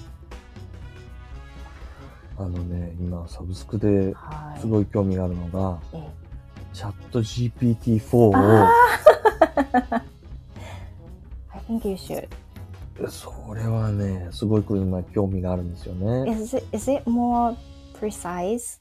[2.39, 4.59] あのね、今サブスクではい。
[4.59, 6.27] すごい興味があるのが、ええ
[6.73, 8.69] チャット GPT-4 を、I
[11.67, 12.27] think you should.
[13.09, 16.31] それはね、すごい今興味があるんですよね。
[16.31, 17.55] Is it, is it more
[17.99, 18.79] precise?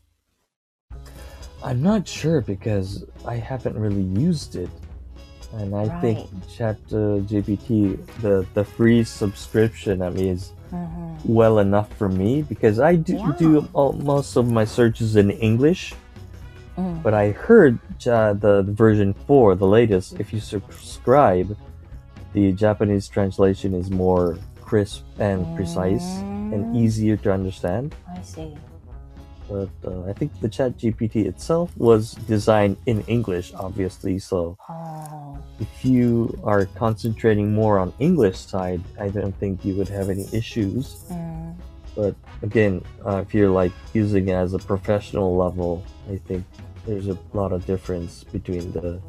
[1.62, 4.70] I'm not sure because I haven't really used it.
[5.52, 6.00] And I right.
[6.00, 11.32] think Chat uh, GPT, the, the free subscription, I mean, is mm-hmm.
[11.32, 13.32] well enough for me because I do, yeah.
[13.38, 15.94] do all, most of my searches in English.
[16.76, 17.02] Mm.
[17.02, 21.56] But I heard uh, the, the, version 4, the latest, if you subscribe,
[22.34, 26.52] the Japanese translation is more crisp and precise mm.
[26.52, 27.94] and easier to understand.
[28.14, 28.54] I see.
[29.48, 34.18] But uh, I think the Chat GPT itself was designed in English, obviously.
[34.18, 35.38] So oh.
[35.60, 40.26] if you are concentrating more on English side, I don't think you would have any
[40.32, 41.04] issues.
[41.10, 41.54] Mm.
[41.94, 46.44] But again, uh, if you're like using it as a professional level, I think
[46.84, 49.00] there's a lot of difference between the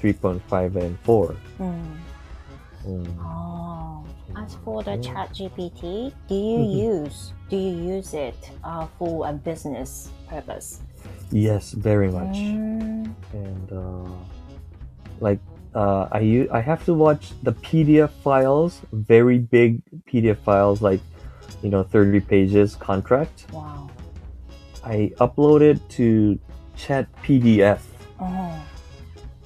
[0.00, 1.36] 3.5 and 4.
[1.60, 1.96] Mm.
[2.86, 4.04] Oh,
[4.36, 7.04] as for the chat GPT, do you mm-hmm.
[7.04, 10.80] use do you use it uh, for a business purpose?
[11.30, 12.36] Yes, very much.
[12.36, 13.14] Mm.
[13.32, 14.10] And uh,
[15.20, 15.38] like
[15.74, 21.00] uh, I u- I have to watch the PDF files, very big PDF files, like
[21.62, 23.46] you know, thirty pages contract.
[23.52, 23.90] Wow.
[24.84, 26.38] I upload it to
[26.76, 27.80] Chat PDF,
[28.18, 28.64] oh.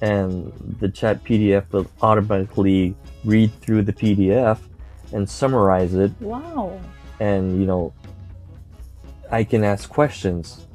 [0.01, 2.95] and the Chat PDF will automatically
[3.27, 4.57] read through the PDF
[5.11, 6.11] and summarize it.
[6.19, 6.79] Wow.
[7.19, 7.93] And, you know,
[9.29, 10.65] I can ask questions.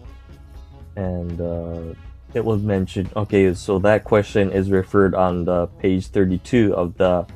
[0.97, 1.95] And uh,
[2.35, 7.27] it was mentioned, okay, so that question is referred on the page 32 of the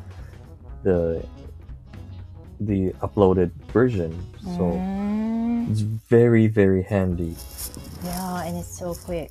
[0.82, 1.24] the
[2.60, 4.12] the uploaded version.
[4.56, 5.06] So うん
[5.70, 7.34] it's very, very handy.
[8.04, 9.30] Yeah, and it's so quick.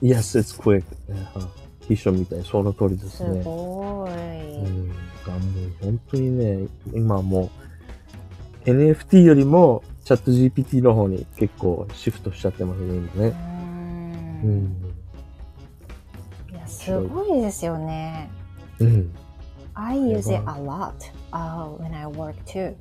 [0.00, 0.84] Yes, it's quick.
[1.88, 3.42] 秘書みたい、その通りですすね。
[3.44, 4.10] ごい。
[4.58, 4.98] うん、がも
[5.80, 7.50] う本当にね、今も
[8.64, 13.28] う NFT よりもチャット GPT の方に結構シフトしちゃってますね、今うね。
[13.28, 14.76] んうん。
[16.52, 18.30] いや、すごいですよね。
[18.78, 19.14] うん。
[19.74, 20.92] I use it や a ば lot、
[21.32, 22.74] uh, when I work too.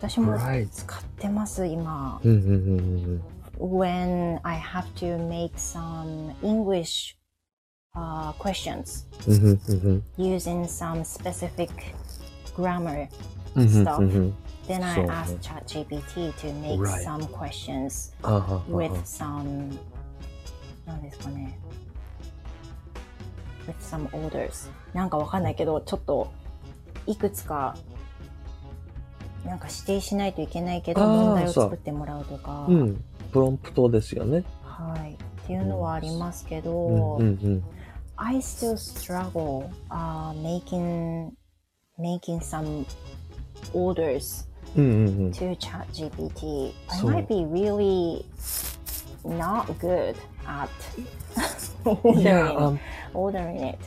[0.00, 0.38] 私も.
[0.70, 2.20] 使ってます、今。
[2.24, 2.82] うんうんうんう
[3.14, 3.22] ん。
[3.58, 7.16] When I have to make some English
[7.96, 9.04] uh, questions
[10.16, 11.70] using some specific
[12.54, 13.08] grammar,
[13.56, 13.98] Stuff.
[14.66, 17.02] then I そうね ask ChatGPT to make Right.
[17.04, 19.78] some questions あはは with は some
[20.86, 21.58] 何ですかね
[23.66, 26.30] with some orders なんかわかんないけどちょっと
[27.06, 27.76] いくつか
[29.46, 33.02] なんか指定しないといけないけどあー問題をそう作ってもらうとか、うん。
[33.32, 34.42] プロンプトですよね。
[34.64, 37.64] はいっていうのはありますけど、うんうんうん。
[38.18, 41.36] I still struggle uh, making
[41.98, 42.86] making some
[43.72, 45.30] orders hmm, hmm, hmm.
[45.32, 46.74] to ChatGPT.
[46.90, 48.26] I might be really
[49.24, 50.16] not good
[50.46, 50.70] at
[51.84, 52.78] ordering, oh, yeah,
[53.14, 53.78] ordering um, it.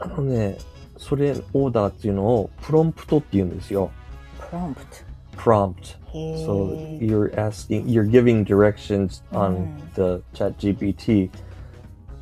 [0.00, 0.56] あのね、
[0.96, 3.90] それオーダーっていうのをプロンプトって言うんですよ。
[4.38, 5.08] プロンプト
[5.38, 5.96] prompt.
[6.12, 9.94] So you're asking, you're giving directions on mm.
[9.94, 11.30] the ChatGPT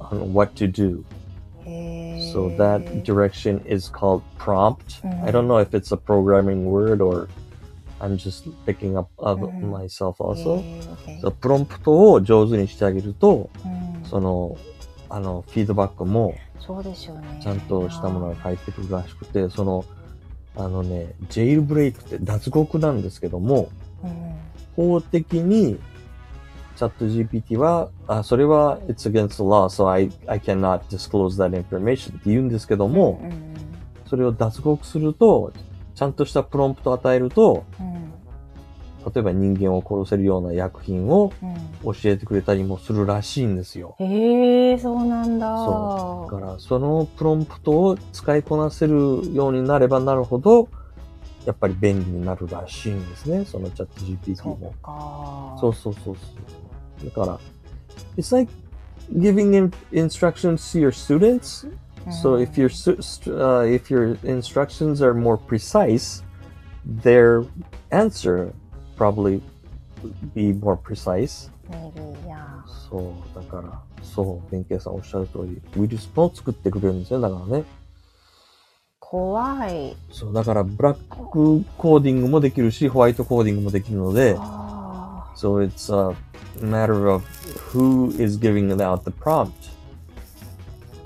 [0.00, 1.04] on what to do.
[2.32, 5.00] So that direction is called prompt.
[5.02, 5.24] Mhm.
[5.24, 7.28] I don't know if it's a programming word or
[8.00, 9.70] I'm just picking up of Mhm.
[9.70, 10.58] myself also.
[10.58, 11.20] へー okay.
[11.20, 14.56] そプロンプトを上手にしてあげると、うんその
[15.08, 17.38] あの、フィードバックもそうですよね。
[17.40, 19.84] ちゃんとしたものが返ってくるらしくて、その、
[20.56, 23.68] あのね、ジェイルブレイクって脱獄なんですけども、
[24.02, 24.10] うん。
[24.74, 25.78] 法的に、
[26.76, 33.56] チャット GPT は、あ、それは、it's against the law, so I, I cannot disclose that information って言うんですけども、うんうん
[34.08, 35.52] それを脱獄すると、
[35.96, 37.96] ちゃんとしたプロンプトを与えると、うん
[39.14, 41.46] 例えば人間を殺せるような薬品をう
[41.90, 43.94] ん教えてくれたりもするらしいんですよ。
[44.00, 45.56] へえ、そうなんだ。
[45.56, 46.32] そう。
[46.32, 48.94] だから、そのプロンプトを使いこなせる
[49.32, 50.68] ようになればなるほど、
[51.44, 53.44] やっぱり便利になるらしいんですね。
[53.44, 54.84] そのチャット GPT そもう。
[54.84, 55.56] か。
[55.60, 56.16] そうそうそうそう。
[57.05, 57.39] だから、
[58.17, 58.51] it's like
[59.13, 61.67] giving in instructions to your students.
[61.67, 66.23] うん So if your su- st- uh, if your instructions are more precise,
[67.03, 67.45] their
[67.91, 68.53] answer
[68.97, 69.41] probably
[70.33, 71.51] be more precise.
[71.69, 72.63] Maybe, yeah.
[72.89, 77.21] そう、だから、そう、弁慶さんおっしゃる通り、ウイルスも作ってくれるんですよ。
[77.21, 77.63] だからね。
[78.99, 79.95] 怖い。
[80.11, 81.05] そう、だから、ブラック
[81.77, 86.15] コーディングもできるし、ホワイトコーディングもできるので、あ so it's a
[86.60, 87.24] matter of
[87.72, 89.52] who is giving out the prompt.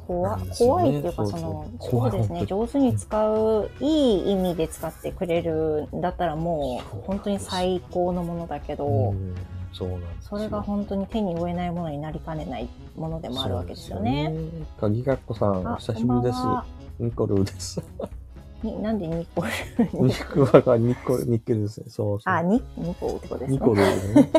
[0.07, 9.35] ー怖怖いっていうか、その、そうですね、上手に使う、いい意味で使ってくれるんだったらもう、本当に最高のものだけど、うん
[9.73, 14.35] そうなんそれが本当に手に負えないものになりかねないものでもあるわけですよね。
[14.81, 16.39] 鍵かっこさん、おあ久しぶりです。
[16.99, 17.81] ニコルです。
[18.63, 19.49] になんでニコル
[20.07, 21.87] ニコルがニコル、ニッケルですね。
[21.89, 22.35] そうそう。
[22.35, 23.53] あ、ニニコってことですね。
[23.53, 24.31] ニコルね。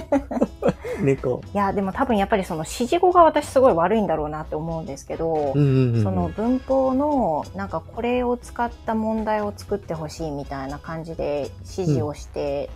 [1.02, 1.42] ニコ。
[1.54, 12.70] いや、でも多分やっぱりその指示語が私すごい悪いんだろうなって思うんですけど、うんうんうんその文法のなんかこれを使った問題を作ってほしいみたいな感じで指示をして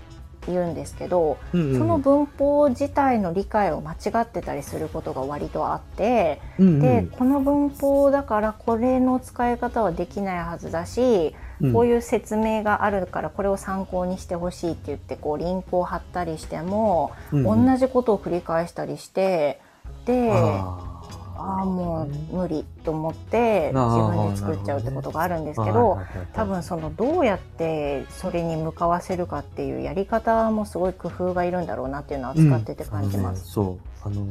[0.47, 1.71] 言うんですけど、うん。
[1.71, 6.79] うんその文法自体の理解を間違ってたりすることが割とあって、うんうん。
[6.79, 17.65] でこの文法だからこれの使い方はできないはずだし、うんこういう説明があるからこれを参考にしてほしいって言ってこうリンクを貼ったりしても、うんうん。
[17.67, 19.59] 同じことを繰り返したりして
[20.05, 20.95] であ
[21.37, 25.99] ああもう無理と思って自分で作っちゃうってことがあるんですけはいど
[26.33, 33.59] 多分そのどうやってそれに向かわせるかっていうやり方もすごい工夫がいるんだろうなっていうのは使ってて感じます。
[33.59, 33.79] あのね。
[33.79, 34.07] そう。
[34.07, 34.27] あの、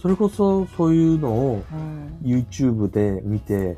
[0.00, 3.76] それこそそういうのをうん、YouTube で見て、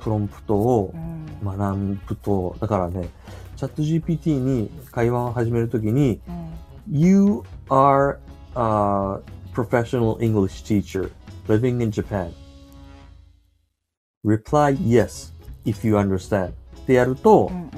[0.00, 3.08] プロンプトをうん学ぶと、だからね、
[3.56, 6.52] チャット GPT に会話を始めるときに、うん
[6.90, 8.18] You are
[8.56, 9.20] a
[9.54, 11.12] professional English teacher
[11.46, 12.32] living in Japan.
[14.24, 15.32] Reply yes
[15.64, 16.48] if you understand.
[16.48, 17.70] ってやると、うんうんうん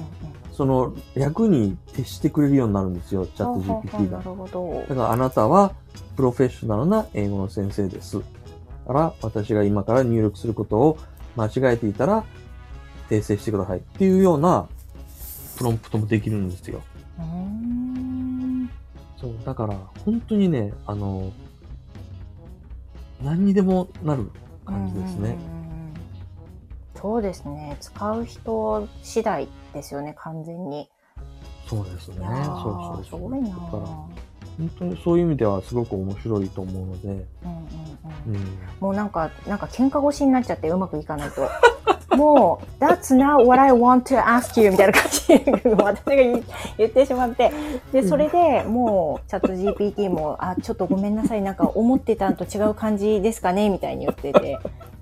[0.55, 5.73] その役に徹してくれるようになるんですよ、チャット GPT がだからあなたは
[6.15, 8.19] プロフェッショナルな英語の先生です。
[8.19, 8.23] だ
[8.87, 10.99] から私が今から入力することを
[11.35, 12.25] 間違えていたら
[13.09, 14.69] 訂正してくださいっていうような
[15.57, 16.83] プロンプトもできるんですよ。
[19.21, 21.33] そう、だから本当にね、あの、
[23.23, 24.31] 何にでもなる
[24.65, 25.37] 感じですね。
[26.95, 30.89] そうですね使う人次第ですよね完全に。
[31.69, 32.17] そうですね。
[32.17, 33.21] そうそうそう。
[33.21, 33.87] すごいなだから
[34.59, 37.27] 本当にそういう意味ではすごく面白いと思うので、うんうんう
[38.29, 38.59] うんん。
[38.81, 41.49] もうなんか、なんか喧嘩腰になっちゃってうまくいかないと。
[42.17, 46.45] もう、That's not what I want to ask you みたいな感じで私が言
[46.79, 47.51] 言ってしまって。
[47.93, 54.59] で、それでもうチャット GPT も、あ、ちょっとごめんなさい、なんか思ってたんと違う感じですかねみたいに言ってて、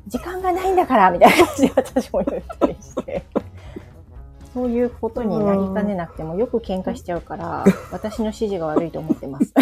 [0.07, 3.23] 時間がないんだからみたいな感じで私も言ったりして。
[4.55, 9.53] そういうことになりかねなくてもよく喧嘩しちゃうから、私の指示が悪いと思ってます。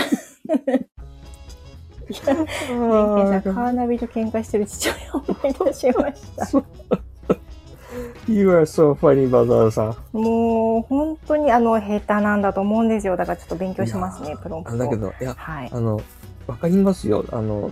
[2.10, 6.46] いやケンさん、カーナビと喧嘩してる父親を思い出しました。
[8.28, 10.16] You are so funny, バザーさん。
[10.16, 13.16] もう、本当にあの、下手なんだと思うんですよ。
[13.16, 14.76] だからちょっと勉強しますね、プロンプト。
[14.76, 15.70] だけど、いや、はい。
[15.72, 16.00] あの、
[16.46, 17.24] わかりますよ。
[17.32, 17.70] あの、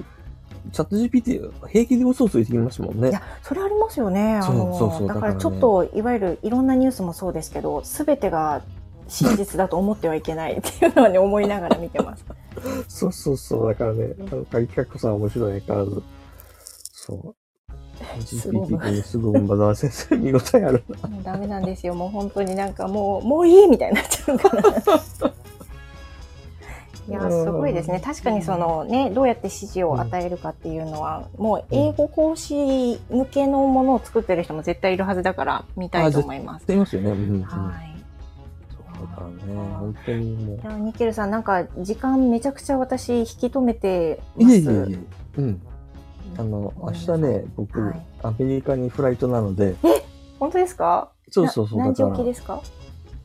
[0.73, 4.37] チャット GPT 平気で嘘ついてきますもんねいや。、それありますよね。
[4.37, 8.63] あそうの、そうそうだからちょっと、いわゆるいろんなニュースもそうですけど、すべてが
[9.09, 12.25] 真実だと思ってはいけない っていうのはね、思いながら見てます。
[12.89, 13.69] そうそうそう。
[13.69, 16.03] だからね、あの、カリカッコさん面白い相変わらず。
[16.93, 17.35] そう。
[18.21, 21.09] GPT にすごいバザー先生見応えあるな。
[21.09, 21.95] もうダメなんですよ。
[21.95, 24.63] もう本当になんかもう、もういいみたいになっちゃうから。
[27.09, 28.01] いや、すごいですね。
[28.01, 36.67] 確かにそのね、どうやって指示を与えるかっていうのは、もう英語講師向けのものを作ってる人も絶対いるはずだから、見たいと思います。
[36.69, 37.11] 言いますよね。
[37.11, 37.43] うん、うん。
[37.43, 38.05] はい。
[38.71, 39.37] そうだからね、
[39.79, 40.65] 本当にもうい。
[40.65, 44.71] や、ニケルさん、なんか時間めちゃくちゃ私引き止めてまいえいえす。
[44.71, 44.99] いえ。
[45.39, 45.63] うん。
[46.37, 49.77] あの、明日ね、僕、はいアメリカにフライトなので、
[50.41, 51.13] 本当ですか？
[51.31, 52.61] そうそうそう、な何時起きですか？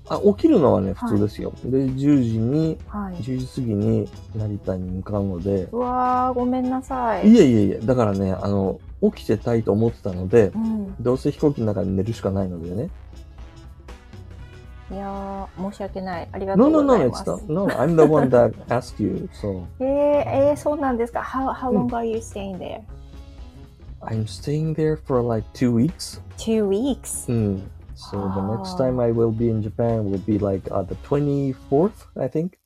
[0.10, 1.54] あ、起きるのはね、はい普通ですよ。
[1.64, 3.16] で、10時に、はい。
[3.16, 7.30] 10時過ぎに成田に向かうので、うわー、ごめんなさい。
[7.30, 10.96] いえいえいえ、だからね、あの、起きてたいと思ってたのでう、ん。
[11.02, 12.90] どうせ飛行機の中で寝るしかないのでね。
[14.92, 16.30] いやー、申し訳ない。
[16.32, 17.30] ありがと No, う no, ご no, ざい it's ます。
[17.46, 19.88] not, no, I'm the one that asked you, so えー、
[20.50, 22.82] えー、そうなんですか ?How, how long are you staying there?
[24.02, 26.22] I'm staying there for like two weeks.
[26.38, 27.26] Two weeks?
[27.28, 27.62] Mm.
[28.12, 28.78] So the next Ah.
[28.78, 32.58] time I will be in Japan will be like uh, the 24th, I think.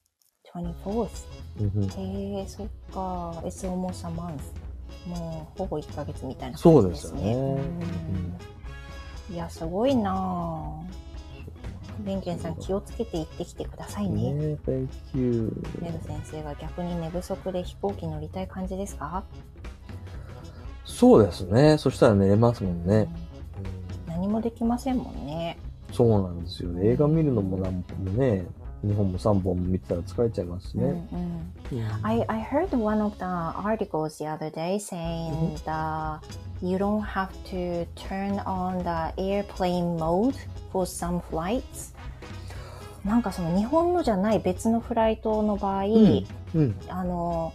[0.53, 1.25] 24th.
[1.59, 3.31] hmm へえ、そっか。
[3.43, 4.39] It's almost a month.
[5.07, 12.05] もう、ほぼ1ヶ月みたいなそう感じですよねうんいや、すごいなぁ。
[12.05, 14.21] ベンケンさん、気をつけて行ってきてくださいね。
[14.21, 15.63] Yeah, thank you.
[15.81, 19.23] メル先生が逆に寝不足で飛行機乗りたい感じですか、
[20.85, 21.77] そうですね。
[21.77, 23.07] そしたら寝れますもんね。
[23.21, 23.26] うん
[24.17, 25.57] 何もできませんもんね。
[25.93, 26.71] そうなんですよ。
[26.81, 28.45] 映画見るのも何本もね、
[28.83, 30.91] 2本も3本も見てたら疲れちゃいますしうんうね。
[30.93, 31.83] ん Mm.
[32.01, 36.21] I, I heard one of the articles the other day saying that
[36.61, 40.33] you don't have to turn on the airplane mode
[40.71, 41.93] for some flights.
[43.03, 46.75] なんかその日本のじゃない別のフライトの場合、うん。
[46.89, 47.53] あの、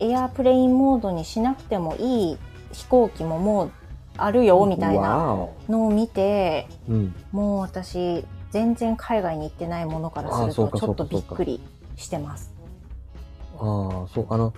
[0.00, 2.38] エアプレインモードにしなくてもいい
[2.72, 3.72] 飛行機ももう
[4.16, 7.14] あるよみたいな.のを見て、うん。
[7.32, 11.60] もう私全然海外に行ってないものからするとちょっとびっくり
[11.96, 12.52] してます。
[13.58, 14.52] ああ、そう、あの、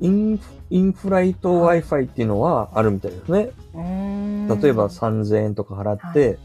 [0.00, 3.50] インフインフライトはい Wi-Fi っていうのはあるみたいですね。
[3.74, 6.38] 例えば3000円とか払って、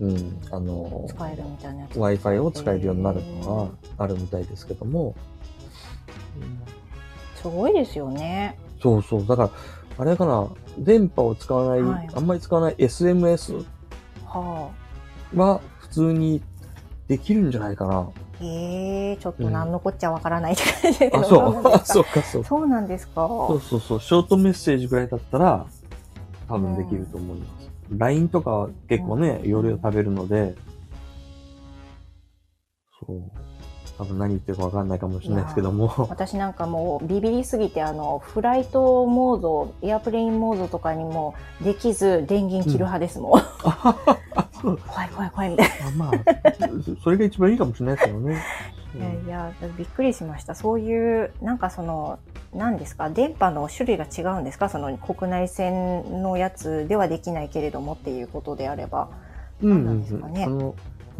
[0.00, 3.68] うん、あの、使えるみたいなやつ Wi-Fi を使えるようになるのは
[3.98, 5.14] あるみたいですけども、
[7.36, 8.56] すごいですよね。
[8.80, 9.50] そうそう、だから、
[9.98, 10.48] あれかな、
[10.78, 13.64] 電波を使わない、はいあんまり使わない SMS
[14.26, 14.70] は
[15.34, 16.42] は普通に
[17.08, 17.98] できるんじゃないかな。
[18.00, 18.06] あ。
[18.44, 21.18] へえ、ちょっと何のこっちゃわからないって感じですけど。
[21.18, 21.40] あ、そう。
[21.60, 21.84] あなんですか？
[21.94, 22.44] そうか、そう。
[22.44, 23.28] そうなんですか？
[23.28, 24.00] そうそうそう。
[24.00, 25.66] ショートメッセージぐらいだったら、
[26.48, 27.70] 多分できると思います。
[27.90, 30.54] LINE とかは結構ね、うん容量食べるので、
[33.06, 33.18] そう。
[34.02, 35.92] 多分何言ってるかわかんないかもしれないですけども。
[36.08, 43.40] 私なんかもうビビりすぎてあのフライトモードエアプレインモードとかにもできず電源切る派ですもん、
[44.60, 44.78] そう。
[44.88, 46.10] 怖い怖い怖いみたいあまあ、
[47.02, 48.42] それが一番いいかもしれないですけどね。
[48.98, 50.56] な、いやいやびっくりしました。
[50.56, 52.18] そういうなんかその
[52.52, 53.08] 何ですか？
[53.08, 54.68] 電波の種類が違うんですか？
[54.68, 59.08] その国内線のやつではできないけれどもっていうことであれば。
[59.62, 59.98] うんなんうん。
[59.98, 60.00] うん。
[60.02, 60.44] ですかね。
[60.44, 60.74] あの、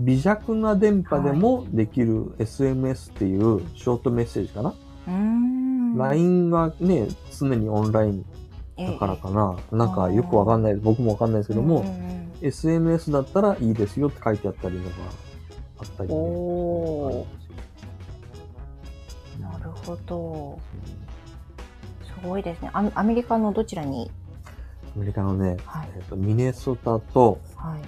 [0.04, 4.74] 微弱な電波でもできる SMS っていうショートメッセージかな、
[5.96, 7.08] ?LINE はね、
[7.38, 8.24] 常にオンライン
[8.76, 8.92] ええ。
[8.92, 9.56] だからかな。
[9.70, 11.84] なんかよくわかんない、僕もわかんないですけども、
[12.40, 14.90] SMS だったらいいですよって書いてあったりのが
[15.78, 16.16] あったりね。
[19.40, 20.58] なるほど。
[22.04, 22.70] すごいですね。
[22.72, 24.10] アアメリカのどちらに？
[24.96, 25.88] アメリカのね、はい。
[25.96, 27.80] えっとミネソタとはい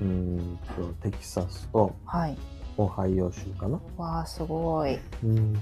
[0.00, 2.36] うーんとテキサスとはい。
[2.78, 3.80] オハイオ州かな。
[3.96, 4.98] わあすごい。
[5.24, 5.54] うん。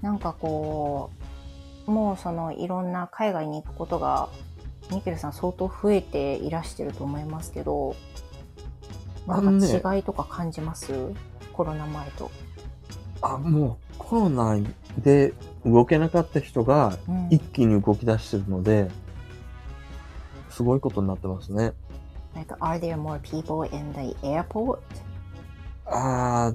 [0.00, 1.10] なんかこ
[1.86, 4.28] うもうそのいろんな海外に行くことが
[4.90, 7.96] ミケルさん相当増えていらしてると思いますけど
[9.26, 10.92] なんか違いとか感じます、
[11.52, 12.30] コロナ前と、
[13.22, 14.58] あ、もうコロナ
[14.98, 15.32] で
[15.64, 17.28] 動けなかった人がうん。
[17.30, 18.90] 一気に動き出してるので、
[20.53, 21.73] すごいことになってますね。
[22.35, 24.79] Like, are there more people in the airport?
[25.87, 26.53] Uh,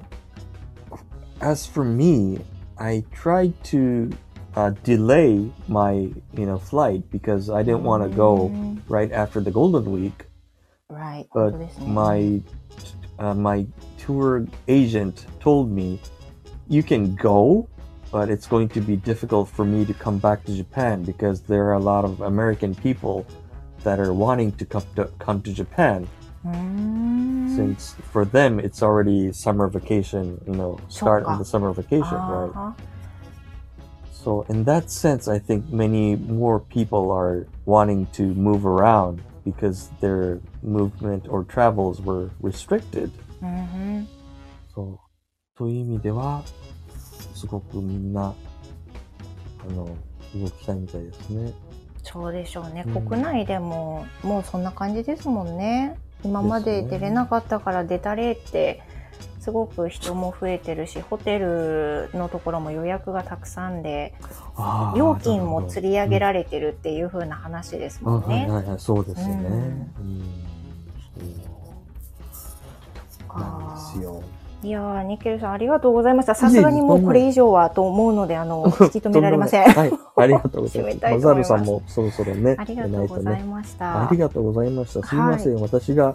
[1.41, 2.39] as for me,
[2.77, 4.09] I tried to
[4.55, 5.93] uh, delay my
[6.33, 10.25] you know flight because I didn't want to go うん right after the Golden Week.
[10.89, 11.27] Right.
[11.33, 12.41] But 本当ですね my
[13.17, 15.99] uh, my tour agent told me
[16.69, 17.67] you can go,
[18.11, 21.65] but it's going to be difficult for me to come back to Japan because there
[21.65, 23.25] are a lot of American people
[23.83, 26.07] that are wanting to come to come to Japan
[26.43, 32.03] うーん since for them it's already summer vacation, you know, start of the summer vacation,
[32.17, 32.53] あ right?
[32.53, 32.73] ー
[34.25, 39.91] So in that sense, I think many more people are wanting to move around because
[40.01, 43.11] their movement or travels were restricted.
[43.41, 43.51] うんう
[44.01, 44.07] ん
[44.73, 44.99] そう。
[45.55, 46.43] という意味では、
[47.35, 48.33] すごくみんな、
[49.59, 49.95] あの、
[50.35, 51.53] 動きたいみたいですね。
[52.12, 53.06] そうでしょうね、うん。
[53.06, 55.96] 国内でももうそんな感じですもんね。
[56.24, 58.82] 今まで出れなかったから出たれって
[59.38, 64.14] すごく人も増えてるし、ホテルのところも予約がたくさんで、
[64.96, 68.34] 料金も釣り上げれられてるっていう風な話ですあもんね。
[68.34, 69.32] はいはいはい、そうですよね。
[69.34, 69.54] うん。
[69.54, 70.22] うん。
[72.32, 73.28] そう。
[73.28, 73.38] か。
[73.38, 74.22] なんですよ。
[74.62, 76.34] いやー、ニケルさんありがとうございました。
[76.34, 79.64] さすがにもうこれ以上はと思うので、あの、引き止められません。
[79.64, 80.98] はい、ありがとうございます。
[81.10, 84.02] マザルさんもそろそろね、ありがとうございました。
[84.02, 85.06] ありがとうございました。
[85.06, 86.14] すみません、私が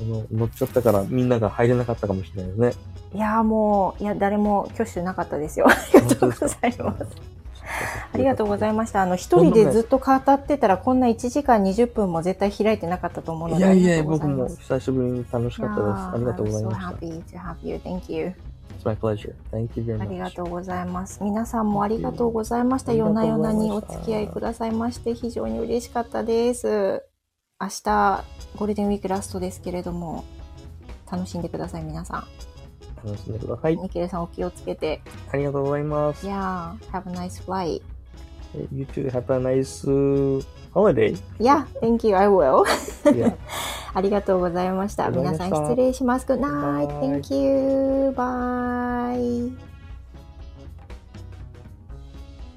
[0.00, 2.72] あの乗っちゃったからみんなが入れなかったかもしれないですね。
[3.14, 5.66] いやーもう、いや、誰も挙手なかったですよ。
[5.68, 7.35] ありがとうございます。
[8.14, 9.02] ありがとうございまました。
[9.02, 13.64] あの、一人でずっと語ってたら、こんな1時間20分も絶対開いてなかったと思うので。
[13.64, 15.86] いやいや、僕も久しぶりに楽しかったです。
[15.86, 16.86] ありがとうございました。
[16.86, 17.76] I'm so happy to have you.
[17.76, 18.32] Thank you.
[18.78, 19.34] It's my pleasure.
[19.50, 20.02] Thank you very much.
[20.02, 21.22] ありがとうございます。
[21.22, 22.92] 皆さんもありがとうございました。
[22.92, 27.02] 夜な夜なにお付き合いくださいまして、非常に嬉しかったです。
[27.58, 28.24] 明日、
[28.56, 30.24] ゴールデンウィークラストですけれども、
[31.10, 32.26] 楽しんでください、皆さ
[33.06, 33.80] 楽しんでくださいん。。
[33.80, 35.00] ニケルさんお気をつけて。
[35.32, 36.26] ありがとうございます。
[36.26, 37.82] Yeah, have a nice flight.
[38.72, 40.42] You too have a nice uh,
[40.72, 41.16] holiday.
[41.38, 42.64] Yeah, thank you, I will.
[43.94, 45.10] ありがとうございました。
[45.10, 46.26] 皆さん失礼します。
[46.26, 46.88] Good night.
[47.00, 48.10] Thank you.
[48.10, 49.75] Bye.